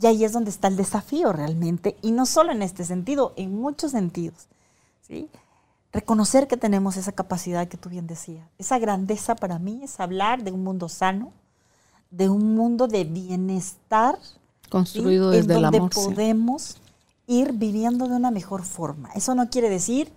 [0.00, 3.54] Y ahí es donde está el desafío realmente, y no solo en este sentido, en
[3.54, 4.48] muchos sentidos.
[5.06, 5.28] ¿sí?
[5.92, 8.46] Reconocer que tenemos esa capacidad que tú bien decías.
[8.58, 11.32] Esa grandeza para mí es hablar de un mundo sano,
[12.10, 14.18] de un mundo de bienestar
[14.68, 15.80] construido desde el amor.
[15.80, 16.78] Donde podemos
[17.26, 19.10] ir viviendo de una mejor forma.
[19.14, 20.12] Eso no quiere decir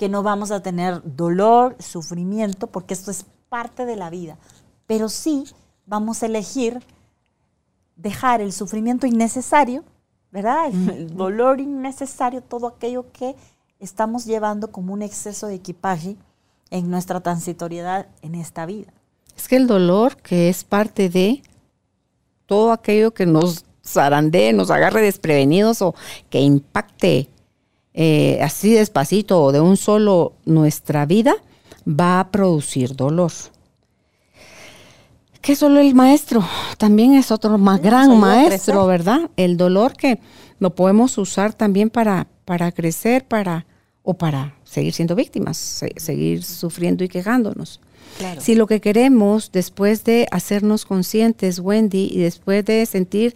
[0.00, 4.38] que no vamos a tener dolor, sufrimiento, porque esto es parte de la vida.
[4.86, 5.44] Pero sí
[5.84, 6.82] vamos a elegir
[7.96, 9.84] dejar el sufrimiento innecesario,
[10.30, 10.68] ¿verdad?
[10.68, 13.36] El dolor innecesario, todo aquello que
[13.78, 16.16] estamos llevando como un exceso de equipaje
[16.70, 18.94] en nuestra transitoriedad en esta vida.
[19.36, 21.42] Es que el dolor, que es parte de
[22.46, 25.94] todo aquello que nos zarandee, nos agarre desprevenidos o
[26.30, 27.28] que impacte
[27.94, 31.34] eh, así despacito o de un solo nuestra vida,
[31.86, 33.32] va a producir dolor.
[35.40, 36.44] Que solo el maestro,
[36.76, 39.30] también es otro más gran maestro, ¿verdad?
[39.36, 40.20] El dolor que
[40.58, 43.66] lo podemos usar también para, para crecer, para,
[44.02, 45.56] o para seguir siendo víctimas,
[45.96, 47.80] seguir sufriendo y quejándonos.
[48.38, 53.34] Si lo que queremos después de hacernos conscientes, Wendy, y después de sentir,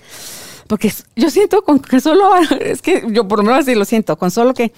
[0.67, 4.17] porque yo siento con que solo, es que yo por lo menos así lo siento,
[4.17, 4.73] con solo que,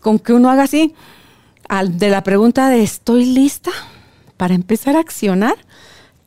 [0.00, 0.94] con que uno haga así,
[1.68, 3.70] al, de la pregunta de ¿estoy lista
[4.36, 5.56] para empezar a accionar?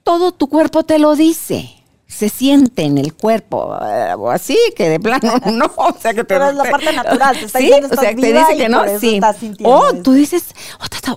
[0.03, 1.84] Todo tu cuerpo te lo dice
[2.14, 6.24] se siente en el cuerpo, eh, o así, que de plano no, o sea que
[6.24, 8.70] te, Pero es la parte natural, te está sí, diciendo o sea, te dice que
[8.70, 9.20] no, sí.
[9.64, 10.53] O tú dices,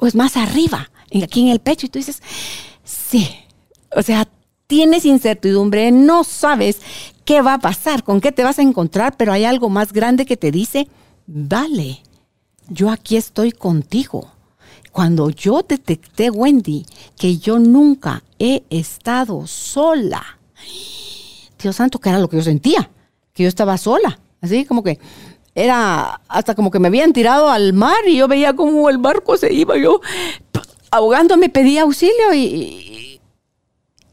[0.00, 0.90] o es más arriba,
[1.22, 2.22] aquí en el pecho, y tú dices,
[2.82, 3.28] sí.
[3.94, 4.26] O sea,
[4.66, 6.80] tienes incertidumbre, no sabes
[7.26, 10.24] qué va a pasar, con qué te vas a encontrar, pero hay algo más grande
[10.24, 10.88] que te dice,
[11.26, 12.00] dale,
[12.68, 14.30] yo aquí estoy contigo.
[14.92, 16.86] Cuando yo detecté, Wendy,
[17.18, 20.38] que yo nunca he estado sola,
[21.60, 22.88] Dios santo, que era lo que yo sentía,
[23.34, 24.98] que yo estaba sola, así como que
[25.54, 29.36] era hasta como que me habían tirado al mar y yo veía como el barco
[29.36, 30.00] se iba, yo
[30.90, 33.20] ahogándome pedía auxilio y,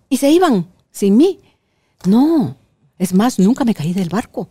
[0.09, 1.39] y se iban sin mí.
[2.05, 2.57] No,
[3.04, 4.47] es más, nunca me caí del barco.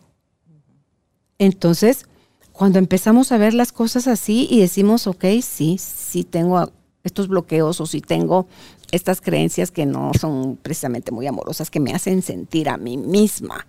[1.38, 2.07] Entonces,
[2.53, 6.70] cuando empezamos a ver las cosas así y decimos, ok, sí, sí tengo
[7.03, 8.46] estos bloqueos o si tengo
[8.90, 13.66] estas creencias que no son precisamente muy amorosas, que me hacen sentir a mí misma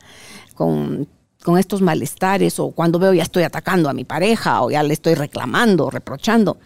[0.53, 1.07] con,
[1.41, 4.93] con estos malestares o cuando veo ya estoy atacando a mi pareja o ya le
[4.93, 6.57] estoy reclamando, reprochando.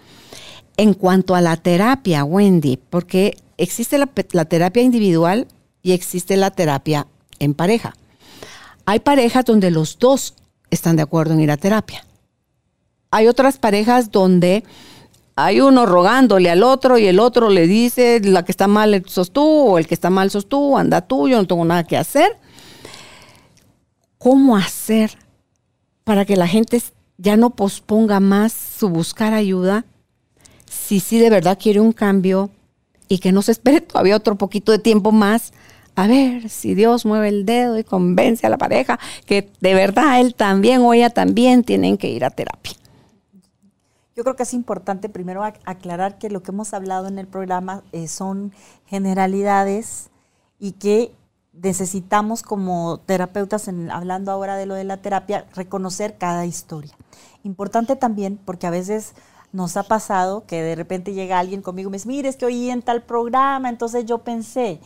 [0.76, 5.48] En cuanto a la terapia, Wendy, porque existe la terapia individual
[5.84, 7.06] y existe la terapia
[7.40, 7.96] en pareja.
[8.90, 10.34] Hay parejas donde los dos
[10.72, 12.06] están de acuerdo en ir a terapia.
[13.12, 14.64] Hay otras parejas donde
[15.36, 19.32] hay uno rogándole al otro y el otro le dice, la que está mal sos
[19.32, 21.98] tú o el que está mal sos tú, anda tú, yo no tengo nada que
[21.98, 22.38] hacer.
[24.18, 25.18] ¿Cómo hacer
[26.06, 26.82] para que la gente
[27.18, 29.84] ya no posponga más su buscar ayuda
[30.66, 32.52] si sí de verdad quiere un cambio
[33.10, 35.52] y que no se espere todavía otro poquito de tiempo más?
[35.98, 40.22] A ver si Dios mueve el dedo y convence a la pareja que de verdad
[40.22, 42.74] él también o ella también tienen que ir a terapia.
[44.16, 47.82] Yo creo que es importante primero aclarar que lo que hemos hablado en el programa
[47.94, 48.54] eh, son
[48.86, 50.12] generalidades
[50.60, 51.12] y que
[51.52, 56.94] necesitamos como terapeutas, hablando ahora de lo de la terapia, reconocer cada historia.
[57.42, 59.16] Importante también porque a veces
[59.52, 62.70] nos ha pasado que de repente llega alguien conmigo y me dice, mire, que oí
[62.70, 64.80] en tal programa, entonces yo pensé,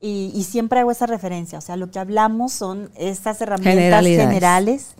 [0.00, 4.94] y, y siempre hago esa referencia, o sea, lo que hablamos son estas herramientas generales.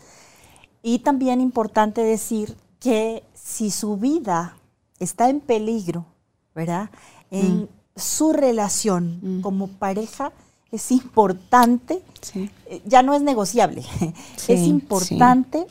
[0.83, 4.57] Y también importante decir que si su vida
[4.99, 6.07] está en peligro,
[6.55, 6.91] ¿verdad?
[7.31, 7.69] En mm.
[7.97, 9.41] su relación mm.
[9.43, 10.33] como pareja,
[10.73, 12.01] es importante,
[12.35, 13.83] eh, ya no es negociable,
[14.49, 15.67] es importante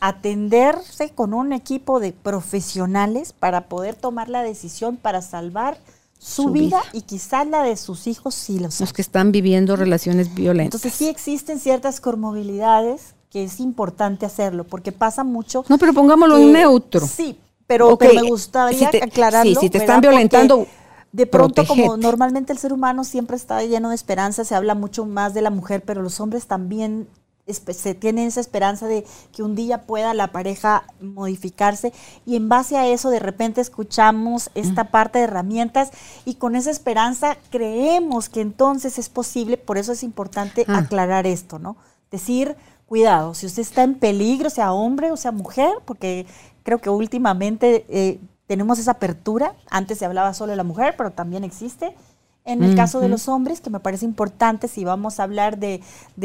[0.00, 5.78] atenderse con un equipo de profesionales para poder tomar la decisión para salvar
[6.22, 10.32] su, vida, y quizás la de sus hijos si los Los que están viviendo relaciones
[10.32, 10.78] violentas.
[10.78, 15.64] Entonces sí existen ciertas comorbilidades que es importante hacerlo, porque pasa mucho.
[15.68, 17.06] No, pero pongámoslo en neutro.
[17.06, 19.52] Sí, pero, me gustaría aclararlo.
[19.52, 20.66] Sí, si te están violentando.
[21.10, 25.04] De pronto, como normalmente el ser humano siempre está lleno de esperanza, se habla mucho
[25.04, 27.08] más de la mujer, pero los hombres también
[27.46, 31.92] se tiene esa esperanza de que un día pueda la pareja modificarse
[32.24, 35.90] y en base a eso de repente escuchamos esta parte de herramientas
[36.24, 40.78] y con esa esperanza creemos que entonces es posible, por eso es importante ah.
[40.78, 41.76] aclarar esto, ¿no?
[42.10, 46.26] Decir, cuidado, si usted está en peligro, sea hombre o sea mujer, porque
[46.62, 51.10] creo que últimamente eh, tenemos esa apertura, antes se hablaba solo de la mujer, pero
[51.10, 51.96] también existe,
[52.44, 55.80] en el caso de los hombres, que me parece importante, si vamos a hablar de,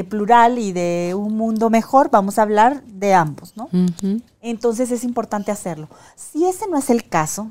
[0.10, 3.70] plural y de un mundo mejor, vamos a hablar de ambos, ¿no?
[4.42, 5.90] Entonces es importante hacerlo.
[6.16, 7.50] Si ese no es el caso,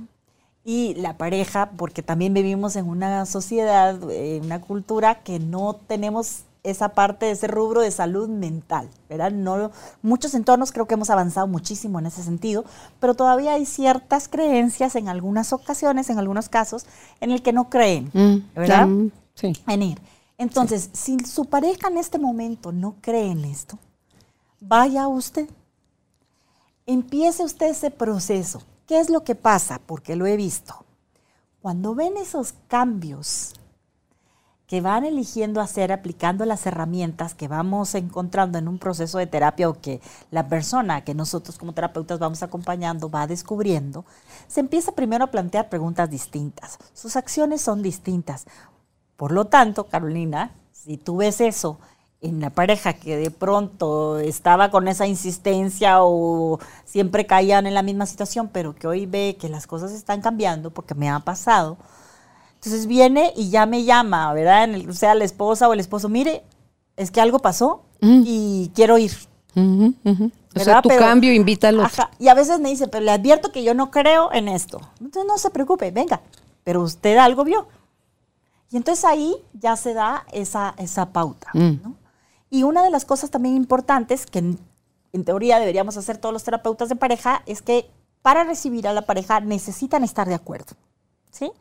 [0.68, 6.40] y la pareja, porque también vivimos en una sociedad, en una cultura que no tenemos
[6.66, 9.30] esa parte de ese rubro de salud mental, ¿verdad?
[9.30, 9.70] No,
[10.02, 12.64] muchos entornos creo que hemos avanzado muchísimo en ese sentido,
[12.98, 16.86] pero todavía hay ciertas creencias en algunas ocasiones, en algunos casos,
[17.20, 18.88] en el que no creen, mm, ¿verdad?
[19.34, 19.52] sí.
[19.68, 20.00] En ir.
[20.38, 23.78] Entonces, si su pareja en este momento no cree en esto,
[24.60, 25.48] vaya usted,
[26.84, 28.62] empiece usted ese proceso.
[28.86, 29.80] ¿Qué es lo que pasa?
[29.86, 30.84] Porque lo he visto.
[31.62, 33.54] Cuando ven esos cambios
[34.66, 39.68] que van eligiendo hacer aplicando las herramientas que vamos encontrando en un proceso de terapia
[39.68, 40.00] o que
[40.30, 44.04] la persona que nosotros como terapeutas vamos acompañando va descubriendo,
[44.48, 46.78] se empieza primero a plantear preguntas distintas.
[46.94, 48.46] Sus acciones son distintas.
[49.16, 51.78] Por lo tanto, Carolina, si tú ves eso
[52.20, 57.82] en la pareja que de pronto estaba con esa insistencia o siempre caían en la
[57.82, 61.76] misma situación, pero que hoy ve que las cosas están cambiando porque me ha pasado,
[62.56, 64.68] entonces viene y ya me llama, ¿verdad?
[64.88, 66.42] o sea, la esposa o el esposo, mire,
[66.96, 69.12] es que algo pasó y quiero ir.
[69.54, 73.62] O sea, tu cambio invita a Y a veces me dice, pero le advierto que
[73.62, 74.80] yo no creo en esto.
[75.00, 76.20] Entonces no se preocupe, venga,
[76.64, 77.68] pero usted algo vio.
[78.70, 81.48] Y entonces ahí ya se da esa, esa pauta.
[81.52, 81.94] Mm.
[82.50, 84.58] Y una de las cosas también importantes que en,
[85.12, 87.88] en, teoría deberíamos hacer todos los terapeutas de pareja es que
[88.22, 90.74] para recibir a la pareja necesitan estar de acuerdo.
[91.30, 91.52] ¿Sí?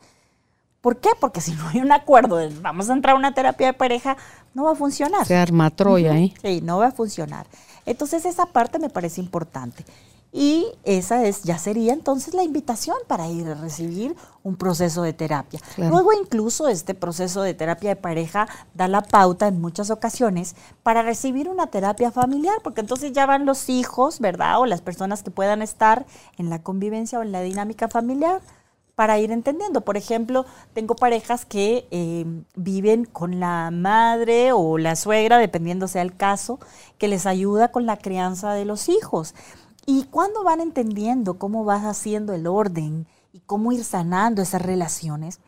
[0.86, 1.08] ¿Por qué?
[1.18, 4.16] Porque si no hay un acuerdo de vamos a entrar a una terapia de pareja,
[4.54, 5.26] no va a funcionar.
[5.26, 6.32] Se arma Troya, ¿eh?
[6.40, 7.48] Sí, no va a funcionar.
[7.86, 9.84] Entonces esa parte me parece importante.
[10.32, 14.14] Y esa es, ya sería entonces la invitación para ir a recibir
[14.44, 15.58] un proceso de terapia.
[15.76, 21.02] Luego incluso este proceso de terapia de pareja da la pauta en muchas ocasiones para
[21.02, 24.60] recibir una terapia familiar, porque entonces ya van los hijos, ¿verdad?
[24.60, 26.06] O las personas que puedan estar
[26.38, 28.40] en la convivencia o en la dinámica familiar
[28.96, 29.82] para ir entendiendo.
[29.82, 32.24] Por ejemplo, tengo parejas que eh,
[32.56, 36.58] viven con la madre o la suegra, dependiendo sea el caso,
[36.98, 39.34] que les ayuda con la crianza de los hijos.
[39.84, 45.40] Y cuando van entendiendo cómo vas haciendo el orden y cómo ir sanando esas relaciones,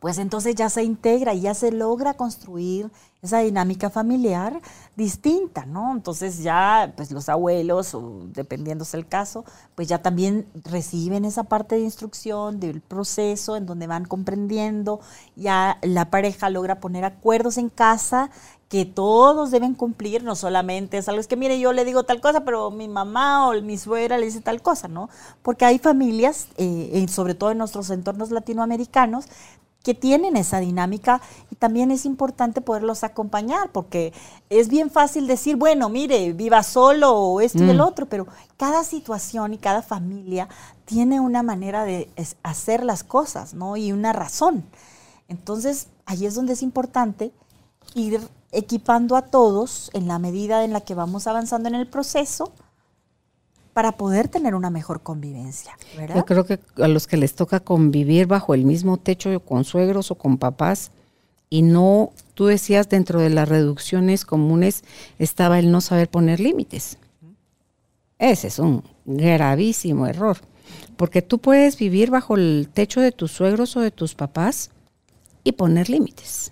[0.00, 2.90] pues entonces ya se integra y ya se logra construir
[3.22, 4.60] esa dinámica familiar
[4.94, 5.92] distinta, ¿no?
[5.92, 11.82] Entonces ya, pues los abuelos, o dependiéndose caso, pues ya también reciben esa parte de
[11.82, 15.00] instrucción del proceso en donde van comprendiendo,
[15.34, 18.30] ya la pareja logra poner acuerdos en casa
[18.68, 22.20] que todos deben cumplir, no solamente es algo, es que mire, yo le digo tal
[22.20, 25.08] cosa, pero mi mamá o mi suegra le dice tal cosa, ¿no?
[25.42, 29.26] Porque hay familias, eh, sobre todo en nuestros entornos latinoamericanos,
[29.86, 34.12] que tienen esa dinámica y también es importante poderlos acompañar porque
[34.50, 37.82] es bien fácil decir, bueno, mire, viva solo o esto y el mm.
[37.82, 38.26] otro, pero
[38.56, 40.48] cada situación y cada familia
[40.86, 42.10] tiene una manera de
[42.42, 43.76] hacer las cosas, ¿no?
[43.76, 44.64] Y una razón.
[45.28, 47.30] Entonces, ahí es donde es importante
[47.94, 48.20] ir
[48.50, 52.50] equipando a todos en la medida en la que vamos avanzando en el proceso
[53.76, 55.76] para poder tener una mejor convivencia.
[56.14, 60.10] Yo creo que a los que les toca convivir bajo el mismo techo con suegros
[60.10, 60.92] o con papás
[61.50, 64.82] y no, tú decías dentro de las reducciones comunes
[65.18, 66.96] estaba el no saber poner límites.
[68.18, 70.38] Ese es un gravísimo error,
[70.96, 74.70] porque tú puedes vivir bajo el techo de tus suegros o de tus papás
[75.44, 76.50] y poner límites.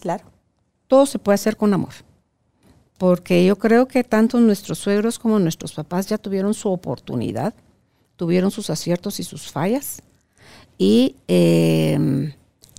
[0.00, 0.24] claro.
[0.88, 2.07] Todo se puede hacer con amor
[2.98, 7.54] porque yo creo que tanto nuestros suegros como nuestros papás ya tuvieron su oportunidad,
[8.16, 10.02] tuvieron sus aciertos y sus fallas,
[10.76, 12.32] y em,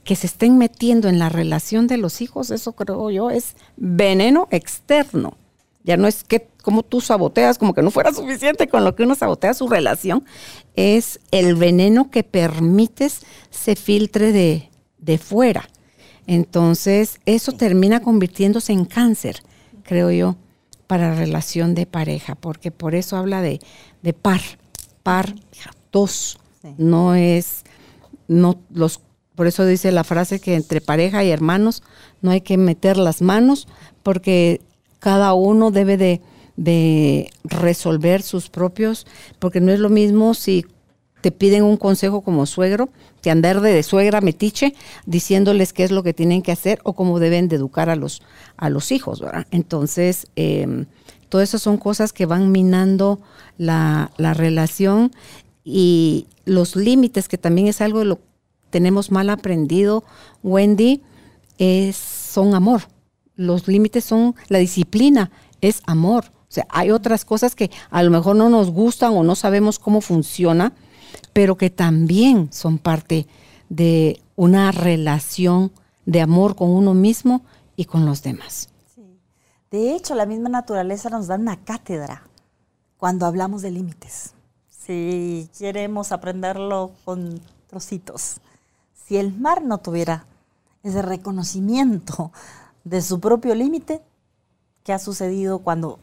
[0.04, 4.48] que se estén metiendo en la relación de los hijos, eso creo yo es veneno
[4.52, 5.38] externo.
[5.84, 9.04] Ya no es que como tú saboteas, como que no fuera suficiente con lo que
[9.04, 10.26] uno sabotea su relación,
[10.76, 15.70] es el veneno que permites se filtre de, de fuera.
[16.28, 19.42] Entonces, eso termina convirtiéndose en cáncer
[19.90, 20.36] creo yo,
[20.86, 23.60] para relación de pareja, porque por eso habla de,
[24.04, 24.40] de par,
[25.02, 25.34] par,
[25.92, 26.38] dos.
[26.78, 27.64] No es,
[28.28, 29.02] no los,
[29.34, 31.82] por eso dice la frase que entre pareja y hermanos
[32.22, 33.68] no hay que meter las manos,
[34.04, 34.62] porque
[35.00, 36.22] cada uno debe de,
[36.56, 39.08] de resolver sus propios,
[39.40, 40.68] porque no es lo mismo si
[41.22, 42.90] te piden un consejo como suegro,
[43.22, 44.74] que andar de, suegra metiche
[45.06, 48.22] diciéndoles qué es lo que tienen que hacer o cómo deben de educar a los,
[48.58, 49.46] a los hijos, ¿verdad?
[49.52, 50.86] Entonces, eh,
[51.28, 53.20] todas esas son cosas que van minando
[53.58, 55.12] la, la relación
[55.64, 58.24] y los límites, que también es algo de lo que
[58.70, 60.04] tenemos mal aprendido,
[60.44, 61.02] Wendy,
[61.58, 62.84] es, son amor.
[63.36, 66.26] Los límites son la disciplina, es amor.
[66.28, 69.78] O sea, hay otras cosas que a lo mejor no nos gustan o no sabemos
[69.78, 70.74] cómo funciona,
[71.40, 73.26] pero que también son parte
[73.70, 75.72] de una relación
[76.06, 77.44] de amor con uno mismo
[77.78, 78.68] y con los demás.
[79.72, 82.24] De hecho, la misma naturaleza nos da una cátedra
[82.98, 84.34] cuando hablamos de límites.
[84.68, 88.42] Si queremos aprenderlo con trocitos.
[88.94, 90.26] Si el mar no tuviera
[90.84, 92.34] ese reconocimiento
[92.84, 94.02] de su propio límite,
[94.84, 96.00] ¿qué ha sucedido cuando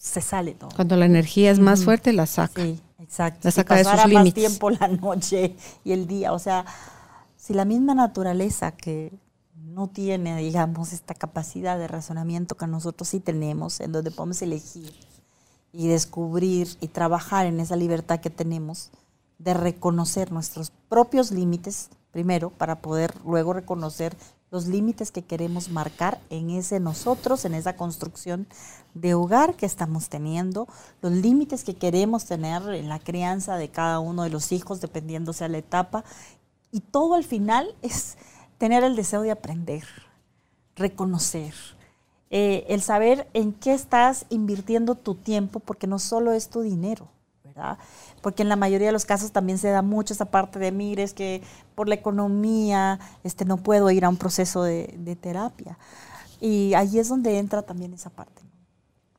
[0.00, 0.70] se sale todo?
[0.74, 2.62] Cuando la energía es más fuerte, la saca.
[2.62, 3.40] Sí, exacto.
[3.42, 4.46] La saca si de sus pasara más límites.
[4.46, 6.32] tiempo la noche y el día.
[6.32, 6.64] O sea,
[7.36, 9.12] si la misma naturaleza que
[9.54, 14.90] no tiene, digamos, esta capacidad de razonamiento que nosotros sí tenemos, en donde podemos elegir
[15.70, 18.90] y descubrir y trabajar en esa libertad que tenemos
[19.38, 24.16] de reconocer nuestros propios límites, primero, para poder luego reconocer
[24.50, 28.46] los límites que queremos marcar en ese nosotros, en esa construcción
[28.94, 30.66] de hogar que estamos teniendo,
[31.02, 35.32] los límites que queremos tener en la crianza de cada uno de los hijos, dependiendo
[35.32, 36.04] sea la etapa,
[36.72, 38.16] y todo al final es
[38.58, 39.84] tener el deseo de aprender,
[40.76, 41.54] reconocer,
[42.30, 47.08] eh, el saber en qué estás invirtiendo tu tiempo, porque no solo es tu dinero,
[47.44, 47.78] ¿verdad?
[48.20, 51.02] Porque en la mayoría de los casos también se da mucho esa parte de, mire,
[51.02, 51.42] es que
[51.74, 55.78] por la economía este, no puedo ir a un proceso de, terapia.
[56.40, 58.42] Y ahí es donde entra también esa parte.
[58.42, 58.50] ¿no?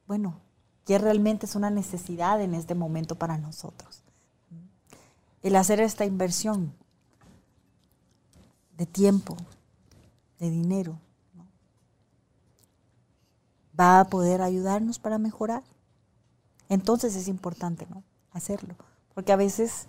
[0.08, 0.40] Bueno,
[0.86, 4.04] ¿qué realmente es una necesidad en este momento para nosotros?
[5.42, 6.74] El hacer esta inversión
[8.78, 9.36] de tiempo,
[10.40, 11.00] de dinero,
[13.80, 15.64] va a poder ayudarnos para mejorar.
[16.70, 18.04] Entonces es importante, ¿no?
[18.32, 18.76] Hacerlo.
[19.14, 19.88] Porque a veces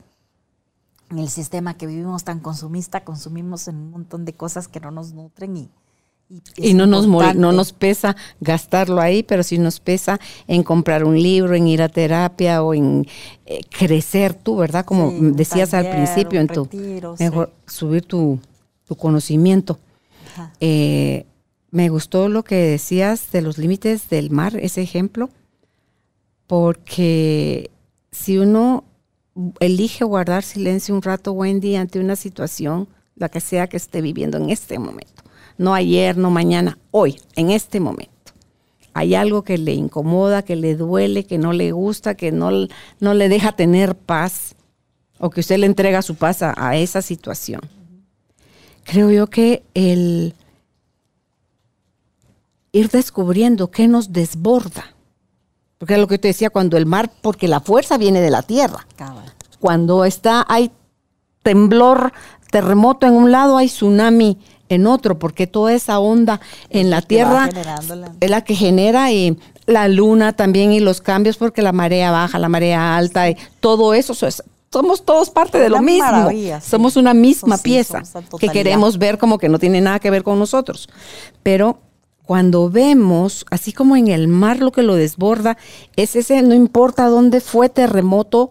[1.10, 4.90] en el sistema que vivimos tan consumista, consumimos en un montón de cosas que no
[4.90, 5.70] nos nutren y,
[6.56, 11.04] y, no nos, mol- no nos pesa gastarlo ahí, pero sí nos pesa en comprar
[11.04, 13.06] un libro, en ir a terapia o en
[13.44, 14.86] eh, crecer tú, ¿verdad?
[14.86, 17.24] Como Sí, decías al principio, en tu retiro, sí.
[17.24, 18.38] mejor subir tu,
[18.86, 19.78] tu conocimiento.
[20.60, 21.26] Eh,
[21.70, 25.28] me gustó lo que decías de los límites del mar, ese ejemplo,
[26.46, 27.70] porque
[28.10, 28.84] si uno
[29.60, 34.36] elige guardar silencio un rato, Wendy, ante una situación, la que sea que esté viviendo
[34.36, 35.22] en este momento,
[35.58, 38.12] no ayer, no mañana, hoy, en este momento.
[38.94, 42.50] Hay algo que le incomoda, que le duele, que no le gusta, que no,
[43.00, 44.54] no le deja tener paz,
[45.18, 47.60] o que usted le entrega su paz a, a esa situación.
[48.84, 50.34] Creo yo que el
[52.72, 54.94] ir descubriendo qué nos desborda,
[55.82, 58.42] porque es lo que te decía, cuando el mar, porque la fuerza viene de la
[58.42, 59.24] tierra, Cabal.
[59.58, 60.70] cuando está, hay
[61.42, 62.12] temblor,
[62.52, 67.50] terremoto en un lado, hay tsunami en otro, porque toda esa onda en la tierra
[68.20, 72.38] es la que genera y la luna también y los cambios, porque la marea baja,
[72.38, 76.30] la marea alta, y todo eso, eso es- somos todos parte de lo Una mismo.
[76.30, 76.50] sí.
[76.64, 78.02] Somos una misma Sí, pieza
[78.38, 80.88] que queremos ver como que no tiene nada que ver con nosotros.
[81.42, 81.80] Pero
[82.24, 85.56] cuando vemos, así como en el mar lo que lo desborda,
[85.96, 88.50] es ese, no importa dónde fue terremoto,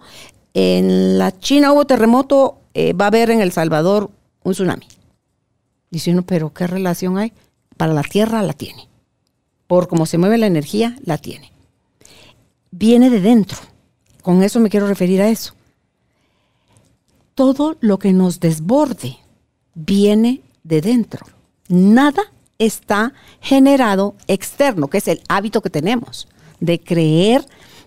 [0.53, 4.09] en la China hubo terremoto, eh, va a haber en El Salvador
[4.43, 4.87] un tsunami.
[5.89, 7.33] Dice uno, pero ¿qué relación hay?
[7.77, 8.87] Para la tierra la tiene.
[9.67, 11.51] Por cómo se mueve la energía, la tiene.
[12.71, 13.57] Viene de dentro.
[14.21, 15.53] Con eso me quiero referir a eso.
[17.35, 19.17] Todo lo que nos desborde
[19.73, 21.25] viene de dentro.
[21.67, 22.23] Nada
[22.65, 26.27] está generado externo, que es el hábito que tenemos
[26.59, 27.45] de creer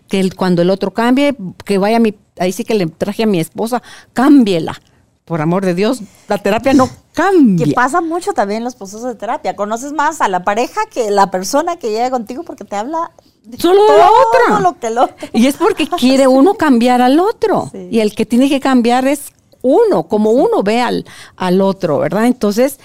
[0.09, 3.23] que el- cuando el otro cambie, que vaya a mi, ahí sí que le traje
[3.23, 4.81] a mi esposa, cámbiela.
[5.25, 7.65] Por amor de Dios, la terapia no cambia.
[7.65, 9.57] Que pasa mucho también en los procesos de terapia.
[9.57, 13.11] Conoces más a la pareja que la persona que llega contigo porque te habla
[13.43, 14.61] de Solo todo la otra.
[14.61, 15.17] lo que otro.
[15.33, 17.71] Y es porque quiere uno cambiar al otro.
[17.73, 17.89] Sí.
[17.91, 21.07] Y el que tiene que cambiar es uno, como uno ve al,
[21.37, 22.27] al otro, ¿verdad?
[22.27, 22.79] Entonces,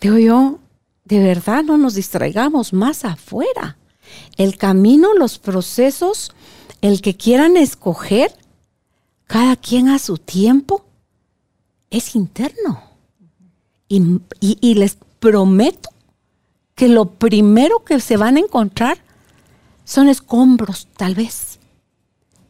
[0.00, 0.58] digo yo,
[1.04, 3.76] de verdad no nos distraigamos más afuera.
[4.36, 6.32] El camino, los procesos,
[6.80, 8.34] el que quieran escoger,
[9.26, 10.84] cada quien a su tiempo,
[11.90, 12.82] es interno.
[13.88, 15.90] Y, les prometo
[16.74, 18.98] que lo primero que se van a encontrar
[19.84, 21.60] son escombros tal vez,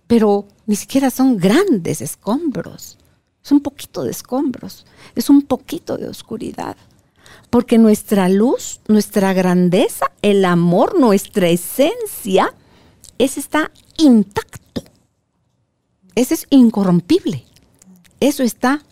[0.07, 2.97] pero ni siquiera son grandes escombros.
[3.45, 6.77] Es un poquito de escombros, es un poquito de oscuridad.
[7.51, 12.55] Porque nuestra luz, nuestra grandeza, el amor, nuestra esencia,
[13.19, 14.83] ese está intacto.
[16.15, 17.45] Ese es incorrompible.
[18.21, 18.83] Eso está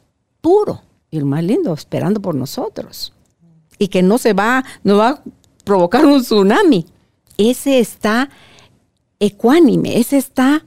[0.40, 0.82] puro.
[1.10, 3.12] Y el más lindo, esperando por nosotros.
[3.78, 5.22] Y que no se va, no va a
[5.64, 6.86] provocar un tsunami.
[7.36, 8.30] Ese está
[9.18, 10.64] ecuánime, ese está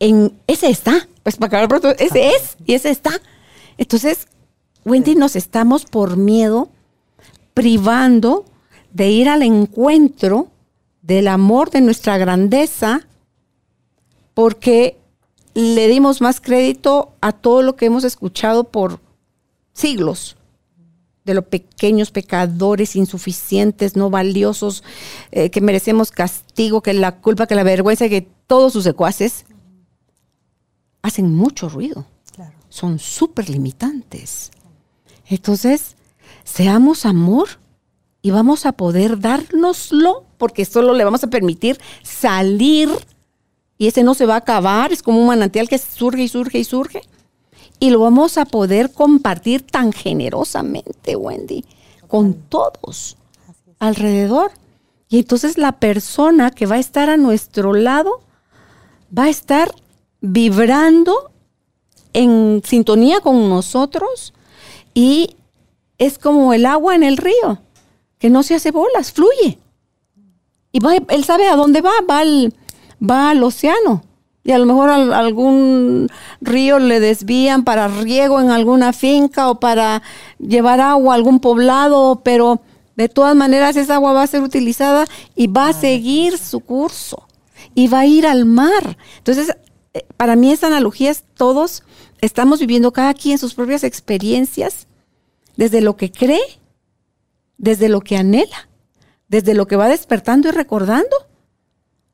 [0.00, 3.12] en, ese está, pues para acabar pronto, ese es y ese está.
[3.78, 4.26] Entonces,
[4.84, 6.70] Wendy, nos estamos por miedo
[7.60, 8.46] privando
[8.90, 10.48] de ir al encuentro
[11.02, 13.06] del amor de nuestra grandeza
[14.32, 14.96] porque
[15.52, 18.98] le dimos más crédito a todo lo que hemos escuchado por
[19.74, 20.38] siglos
[21.26, 24.82] de los pequeños pecadores insuficientes, no valiosos,
[25.30, 29.44] eh, que merecemos castigo, que la culpa, que la vergüenza, que todos sus secuaces
[31.02, 32.06] hacen mucho ruido.
[32.70, 34.50] Son súper limitantes.
[35.26, 35.96] Entonces,
[36.52, 37.48] seamos amor
[38.22, 42.88] y vamos a poder dárnoslo porque solo le vamos a permitir salir
[43.78, 46.58] y ese no se va a acabar, es como un manantial que surge y surge
[46.58, 47.02] y surge.
[47.78, 51.64] Y lo vamos a poder compartir tan generosamente, Wendy,
[52.06, 53.16] con todos
[53.78, 54.52] alrededor.
[55.08, 58.20] Y entonces la persona que va a estar a nuestro lado
[59.16, 59.74] va a estar
[60.20, 61.30] vibrando
[62.12, 64.34] en sintonía con nosotros
[64.92, 65.36] y
[66.00, 67.60] es como el agua en el río,
[68.18, 69.58] que no se hace bolas, fluye.
[70.72, 72.54] Y va, él sabe a dónde va, va al,
[72.98, 74.02] va al océano.
[74.42, 76.08] Y a lo mejor algún
[76.40, 80.02] río le desvían para riego en alguna finca o para
[80.38, 82.62] llevar agua a algún poblado, pero
[82.96, 85.04] de todas maneras esa agua va a ser utilizada
[85.36, 87.28] y va a seguir su curso
[87.74, 88.96] y va a ir al mar.
[89.18, 89.54] Entonces,
[89.92, 91.82] eh, para mí esa analogía es todos
[92.22, 94.86] estamos viviendo cada quien sus propias experiencias
[95.60, 96.40] desde lo que cree,
[97.58, 98.70] desde lo que anhela,
[99.28, 101.14] desde lo que va despertando y recordando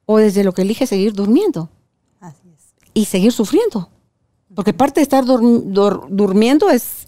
[0.05, 1.71] o desde lo que elige seguir durmiendo.
[2.19, 2.75] Así es.
[2.93, 3.89] Y seguir sufriendo.
[4.53, 7.07] Porque parte de estar durmiendo es,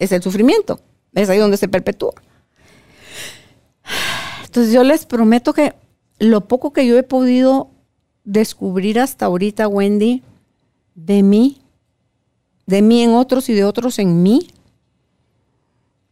[0.00, 0.80] es el sufrimiento.
[1.14, 2.14] Es ahí donde se perpetúa.
[4.44, 5.76] Entonces yo les prometo que
[6.18, 7.70] lo poco que yo he podido
[8.24, 10.24] descubrir hasta ahorita, Wendy,
[10.96, 11.62] de mí,
[12.66, 14.48] de mí en otros y de otros en mí,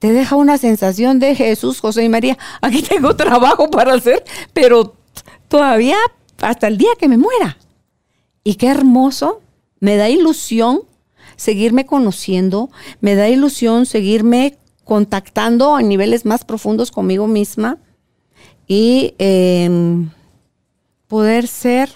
[0.05, 2.37] te deja una sensación de Jesús, José y María.
[2.61, 4.97] Aquí tengo trabajo para hacer, pero
[5.49, 5.97] todavía
[6.43, 7.57] hasta el día que me muera.
[8.43, 9.41] Y qué hermoso,
[9.81, 10.83] me da ilusión
[11.37, 12.69] seguirme conociendo,
[13.01, 17.79] me da ilusión seguirme contactando a niveles más profundos conmigo misma
[18.69, 20.11] y em,
[21.09, 21.89] poder ser,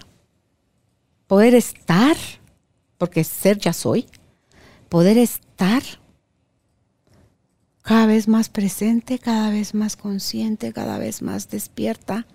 [1.26, 2.16] poder estar,
[2.96, 4.06] porque ser ya soy,
[4.88, 5.82] poder estar
[7.88, 12.26] cada vez más presente, cada vez más consciente, cada vez más despierta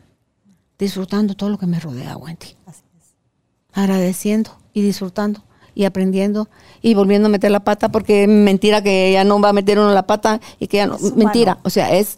[0.80, 2.56] disfrutando todo lo que me rodea, Wendy.
[3.72, 5.44] Agradeciendo y disfrutando
[5.76, 6.50] y aprendiendo
[6.82, 9.92] y volviendo a meter la pata porque mentira que ya no va a meter uno
[9.92, 10.98] la pata y que ya no.
[11.16, 11.60] mentira.
[11.62, 12.18] O sea, es,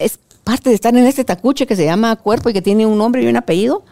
[0.00, 2.98] es parte de estar en este tacuche que se llama cuerpo y que tiene un
[2.98, 3.84] nombre y un apellido.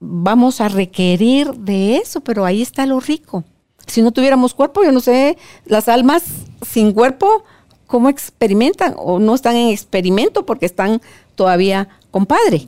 [0.00, 3.44] Vamos a requerir de eso, pero ahí está lo rico.
[3.86, 6.24] Si no tuviéramos cuerpo, yo no sé, las almas
[6.62, 7.44] sin cuerpo,
[7.86, 8.94] ¿cómo experimentan?
[8.98, 11.00] O no están en experimento porque están
[11.34, 12.66] todavía compadre,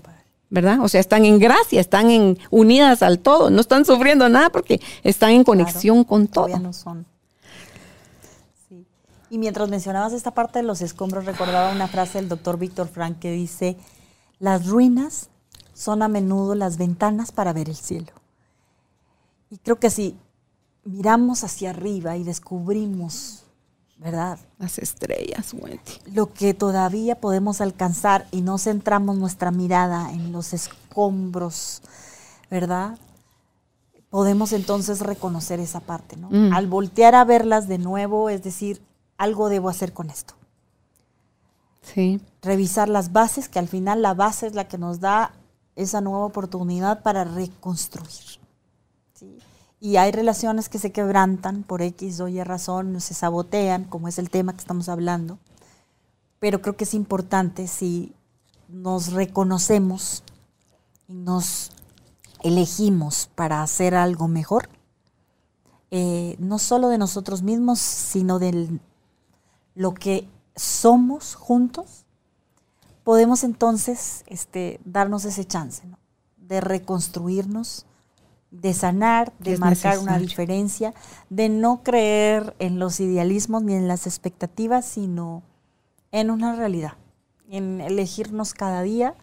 [0.51, 0.81] ¿verdad?
[0.81, 4.81] O sea, están en gracia, están en, unidas al todo, no están sufriendo nada porque
[5.03, 6.59] están en conexión con todo.
[6.59, 7.07] no son.
[9.31, 13.19] Y mientras mencionabas esta parte de los escombros, recordaba una frase del doctor Víctor Frank
[13.19, 13.77] que dice,
[14.39, 15.29] las ruinas
[15.75, 18.13] son a menudo las ventanas para ver el cielo.
[19.51, 20.17] Y creo que si
[20.89, 23.45] miramos hacia arriba y descubrimos
[23.99, 24.39] ¿verdad?
[24.59, 25.81] Las estrellas, Wendy.
[26.13, 31.83] Lo que todavía podemos alcanzar y no centramos nuestra mirada en los escombros,
[32.49, 32.97] ¿verdad?
[34.09, 36.29] Podemos entonces reconocer esa parte, ¿no?
[36.31, 36.53] Mm.
[36.55, 38.81] Al voltear a verlas de nuevo, es decir,
[39.19, 40.35] algo debo hacer con esto.
[41.83, 42.21] Sí.
[42.41, 45.33] Revisar las bases, que al final la base es la que nos da
[45.75, 48.38] esa nueva oportunidad para reconstruir.
[49.81, 54.19] Y hay relaciones que se quebrantan por X o Y razón, se sabotean, como es
[54.19, 55.39] el tema que estamos hablando.
[56.41, 58.15] Pero creo que es importante si
[58.69, 60.23] nos reconocemos
[61.07, 61.71] y nos
[62.43, 64.69] elegimos para hacer algo mejor,
[65.91, 68.81] eh, no solo de nosotros mismos, sino de
[69.75, 72.05] lo que somos juntos,
[73.05, 75.99] podemos entonces este, darnos ese chance, ¿no?
[76.37, 77.87] De reconstruirnos,
[78.51, 80.95] de sanar, de Es marcar una diferencia,
[81.29, 85.43] de no creer en los idealismos ni en las expectativas, sino
[86.13, 86.95] en una realidad,
[87.51, 89.15] en elegirnos cada día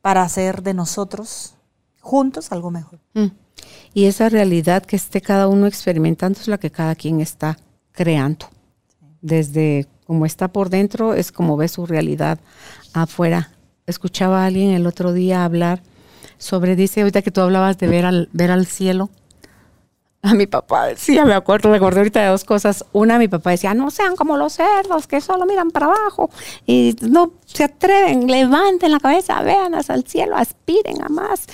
[0.00, 1.54] para hacer de nosotros
[2.00, 2.98] juntos algo mejor.
[3.14, 3.26] Mm.
[3.92, 7.58] Y esa realidad que esté cada uno experimentando es la que cada quien está
[7.92, 8.46] creando.
[9.20, 12.38] Desde como está por dentro es como ve su realidad
[12.94, 13.50] afuera.
[13.86, 15.82] Escuchaba a alguien el otro día hablar
[16.40, 19.10] sobre, dice, ahorita que tú hablabas de ver al, ver al cielo.
[20.22, 22.84] A mi papá decía, me acuerdo, me acordé ahorita de dos cosas.
[22.92, 26.28] Una, mi papá decía, no sean como los cerdos que solo miran para abajo
[26.66, 31.46] y no se atreven, levanten la cabeza, vean hacia el cielo, aspiren a más,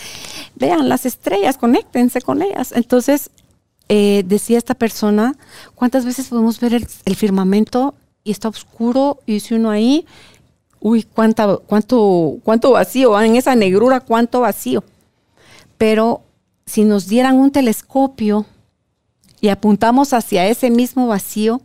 [0.56, 2.72] vean las estrellas, conéctense con ellas.
[2.72, 3.30] Entonces,
[3.88, 5.36] eh, decía esta persona,
[5.76, 7.94] ¿cuántas veces podemos ver el, el firmamento
[8.24, 10.06] y está oscuro y dice uno ahí,
[10.80, 14.84] uy, cuánta, cuánto, cuánto vacío, en esa negrura, cuánto vacío.
[15.78, 16.22] Pero
[16.66, 18.46] si nos dieran un telescopio
[19.40, 21.60] y apuntamos hacia ese mismo vacío,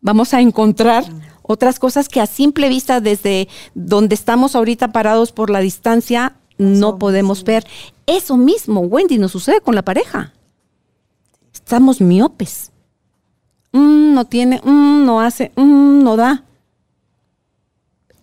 [0.00, 1.04] vamos a encontrar
[1.42, 6.98] otras cosas que a simple vista desde donde estamos ahorita parados por la distancia no
[6.98, 7.66] podemos ver.
[8.06, 10.32] Eso mismo, Wendy, nos sucede con la pareja.
[11.52, 12.70] Estamos miopes.
[13.72, 16.44] Mm, no tiene, mm, no hace, mm, no da.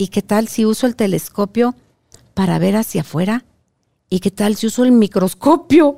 [0.02, 1.76] ¿Y qué tal si uso el telescopio
[2.34, 3.45] para ver hacia afuera?
[4.10, 5.95] ¿Y qué tal si uso el microscopio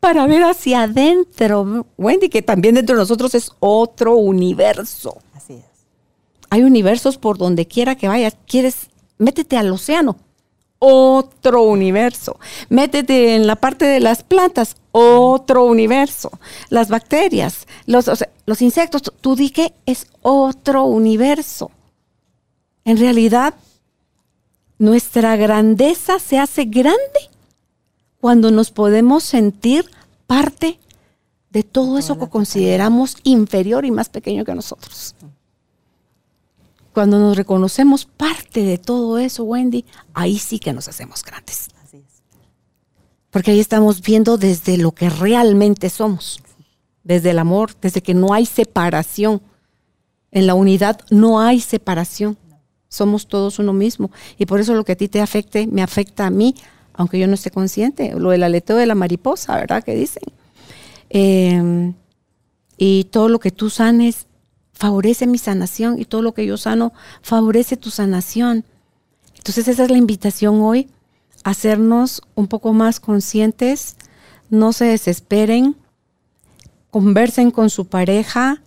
[0.00, 1.84] para ver hacia adentro?
[1.98, 5.18] Wendy, que también dentro de nosotros es otro universo.
[5.34, 5.64] Así es.
[6.48, 8.34] Hay universos por donde quiera que vayas.
[8.46, 8.88] ¿Quieres?
[9.18, 10.16] Métete al océano.
[10.78, 12.38] Otro universo.
[12.70, 14.76] Métete en la parte de las plantas.
[14.92, 16.30] Otro universo.
[16.70, 19.02] Las bacterias, los, o sea, los insectos.
[19.02, 21.70] tú- Tú di que es otro universo.
[22.84, 23.54] En realidad,
[24.78, 26.98] nuestra grandeza se hace grande
[28.20, 29.90] cuando nos podemos sentir
[30.26, 30.78] parte
[31.50, 35.14] de todo eso que consideramos inferior y más pequeño que nosotros.
[36.92, 41.68] Cuando nos reconocemos parte de todo eso, Wendy, ahí sí que nos hacemos grandes.
[43.30, 46.40] Porque ahí estamos viendo desde lo que realmente somos,
[47.02, 49.42] desde el amor, desde que no hay separación.
[50.30, 52.36] En la unidad no hay separación.
[52.94, 54.10] Somos todos uno mismo.
[54.38, 56.54] Y por eso lo que a ti te afecte, me afecta a mí,
[56.92, 58.14] aunque yo no esté consciente.
[58.16, 59.82] Lo del aleteo de la mariposa, ¿verdad?
[59.82, 60.22] Que dicen.
[61.10, 61.92] Eh,
[62.76, 64.26] y todo lo que tú sanes
[64.72, 66.92] favorece mi sanación y todo lo que yo sano
[67.22, 68.64] favorece tu sanación.
[69.36, 70.88] Entonces esa es la invitación hoy,
[71.44, 73.96] hacernos un poco más conscientes,
[74.50, 75.76] no se desesperen,
[76.90, 78.62] conversen con su pareja,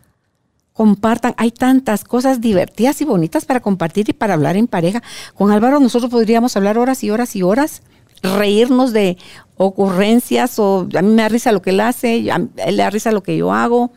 [0.78, 1.34] compartan.
[1.38, 5.02] Hay tantas cosas divertidas y bonitas para compartir y para hablar en pareja.
[5.34, 7.82] Con Álvaro nosotros podríamos hablar horas y horas y horas,
[8.22, 9.18] reírnos de
[9.58, 12.92] ocurrencias o a mí me da risa lo que él hace, a él le da
[12.92, 13.92] risa lo que yo hago,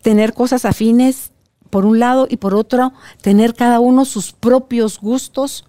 [0.00, 1.30] tener cosas afines
[1.68, 5.66] por un lado y por otro tener cada uno sus propios gustos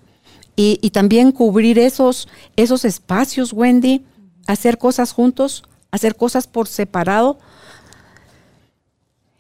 [0.56, 4.06] y, y también cubrir esos, esos espacios, Wendy,
[4.48, 7.40] hacer cosas juntos, hacer cosas por separado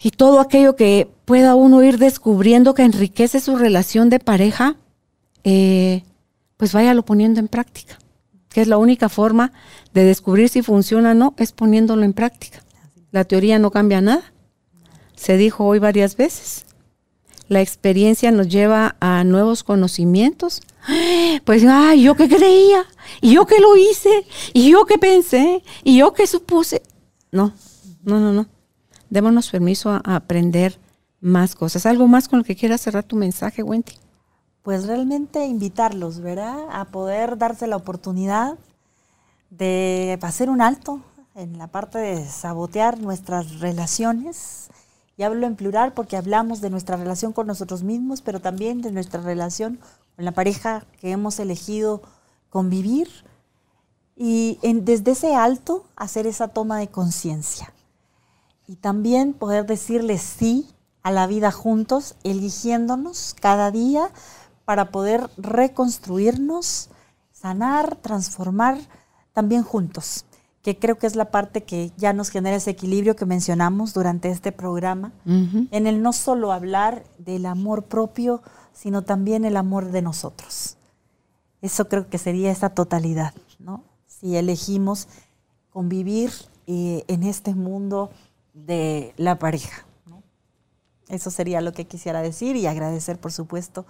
[0.01, 4.77] y todo aquello que pueda uno ir descubriendo que enriquece su relación de pareja,
[5.43, 6.03] eh,
[6.57, 7.99] pues váyalo poniendo en práctica,
[8.49, 9.51] que es la única forma
[9.93, 12.63] de descubrir si funciona o no, es poniéndolo en práctica.
[13.11, 14.33] La teoría no cambia nada,
[15.15, 16.65] se dijo hoy varias veces.
[17.49, 20.61] La experiencia nos lleva a nuevos conocimientos.
[21.45, 22.85] Pues, ay, yo qué creía,
[23.21, 26.81] y yo qué lo hice, y yo qué pensé, y yo qué supuse.
[27.31, 27.53] No,
[28.03, 28.47] no, no, no.
[29.09, 30.79] Démonos permiso a, aprender
[31.21, 31.85] más cosas.
[31.85, 33.93] ¿Algo más con lo que quieras cerrar tu mensaje, Wendy?
[34.63, 36.59] Pues realmente invitarlos, ¿verdad?
[36.71, 38.57] A poder darse la oportunidad
[39.49, 41.01] de hacer un alto
[41.35, 44.69] en la parte de sabotear nuestras relaciones.
[45.17, 48.91] Y hablo en plural porque hablamos de nuestra relación con nosotros mismos, pero también de
[48.91, 49.79] nuestra relación
[50.15, 52.01] con la pareja que hemos elegido
[52.49, 53.09] convivir.
[54.15, 57.73] Y desde ese alto hacer esa toma de conciencia.
[58.69, 60.69] Y también poder decirle sí
[61.01, 64.11] a la vida juntos, eligiéndonos cada día
[64.63, 66.91] para poder reconstruirnos,
[67.31, 68.77] sanar, transformar
[69.33, 70.25] también juntos,
[70.61, 74.29] que creo que es la parte que ya nos genera ese equilibrio que mencionamos durante
[74.29, 80.03] este programa, en el no solo hablar del amor propio, sino también el amor de
[80.03, 80.77] nosotros.
[81.63, 83.83] Eso creo que sería esa totalidad, ¿no?
[84.05, 85.07] Si elegimos
[85.71, 86.29] convivir
[86.67, 88.11] eh, en este mundo
[88.65, 89.85] de la pareja.
[90.05, 90.23] ¿no?
[91.07, 93.85] Eso sería lo que quisiera decir y agradecer, por supuesto.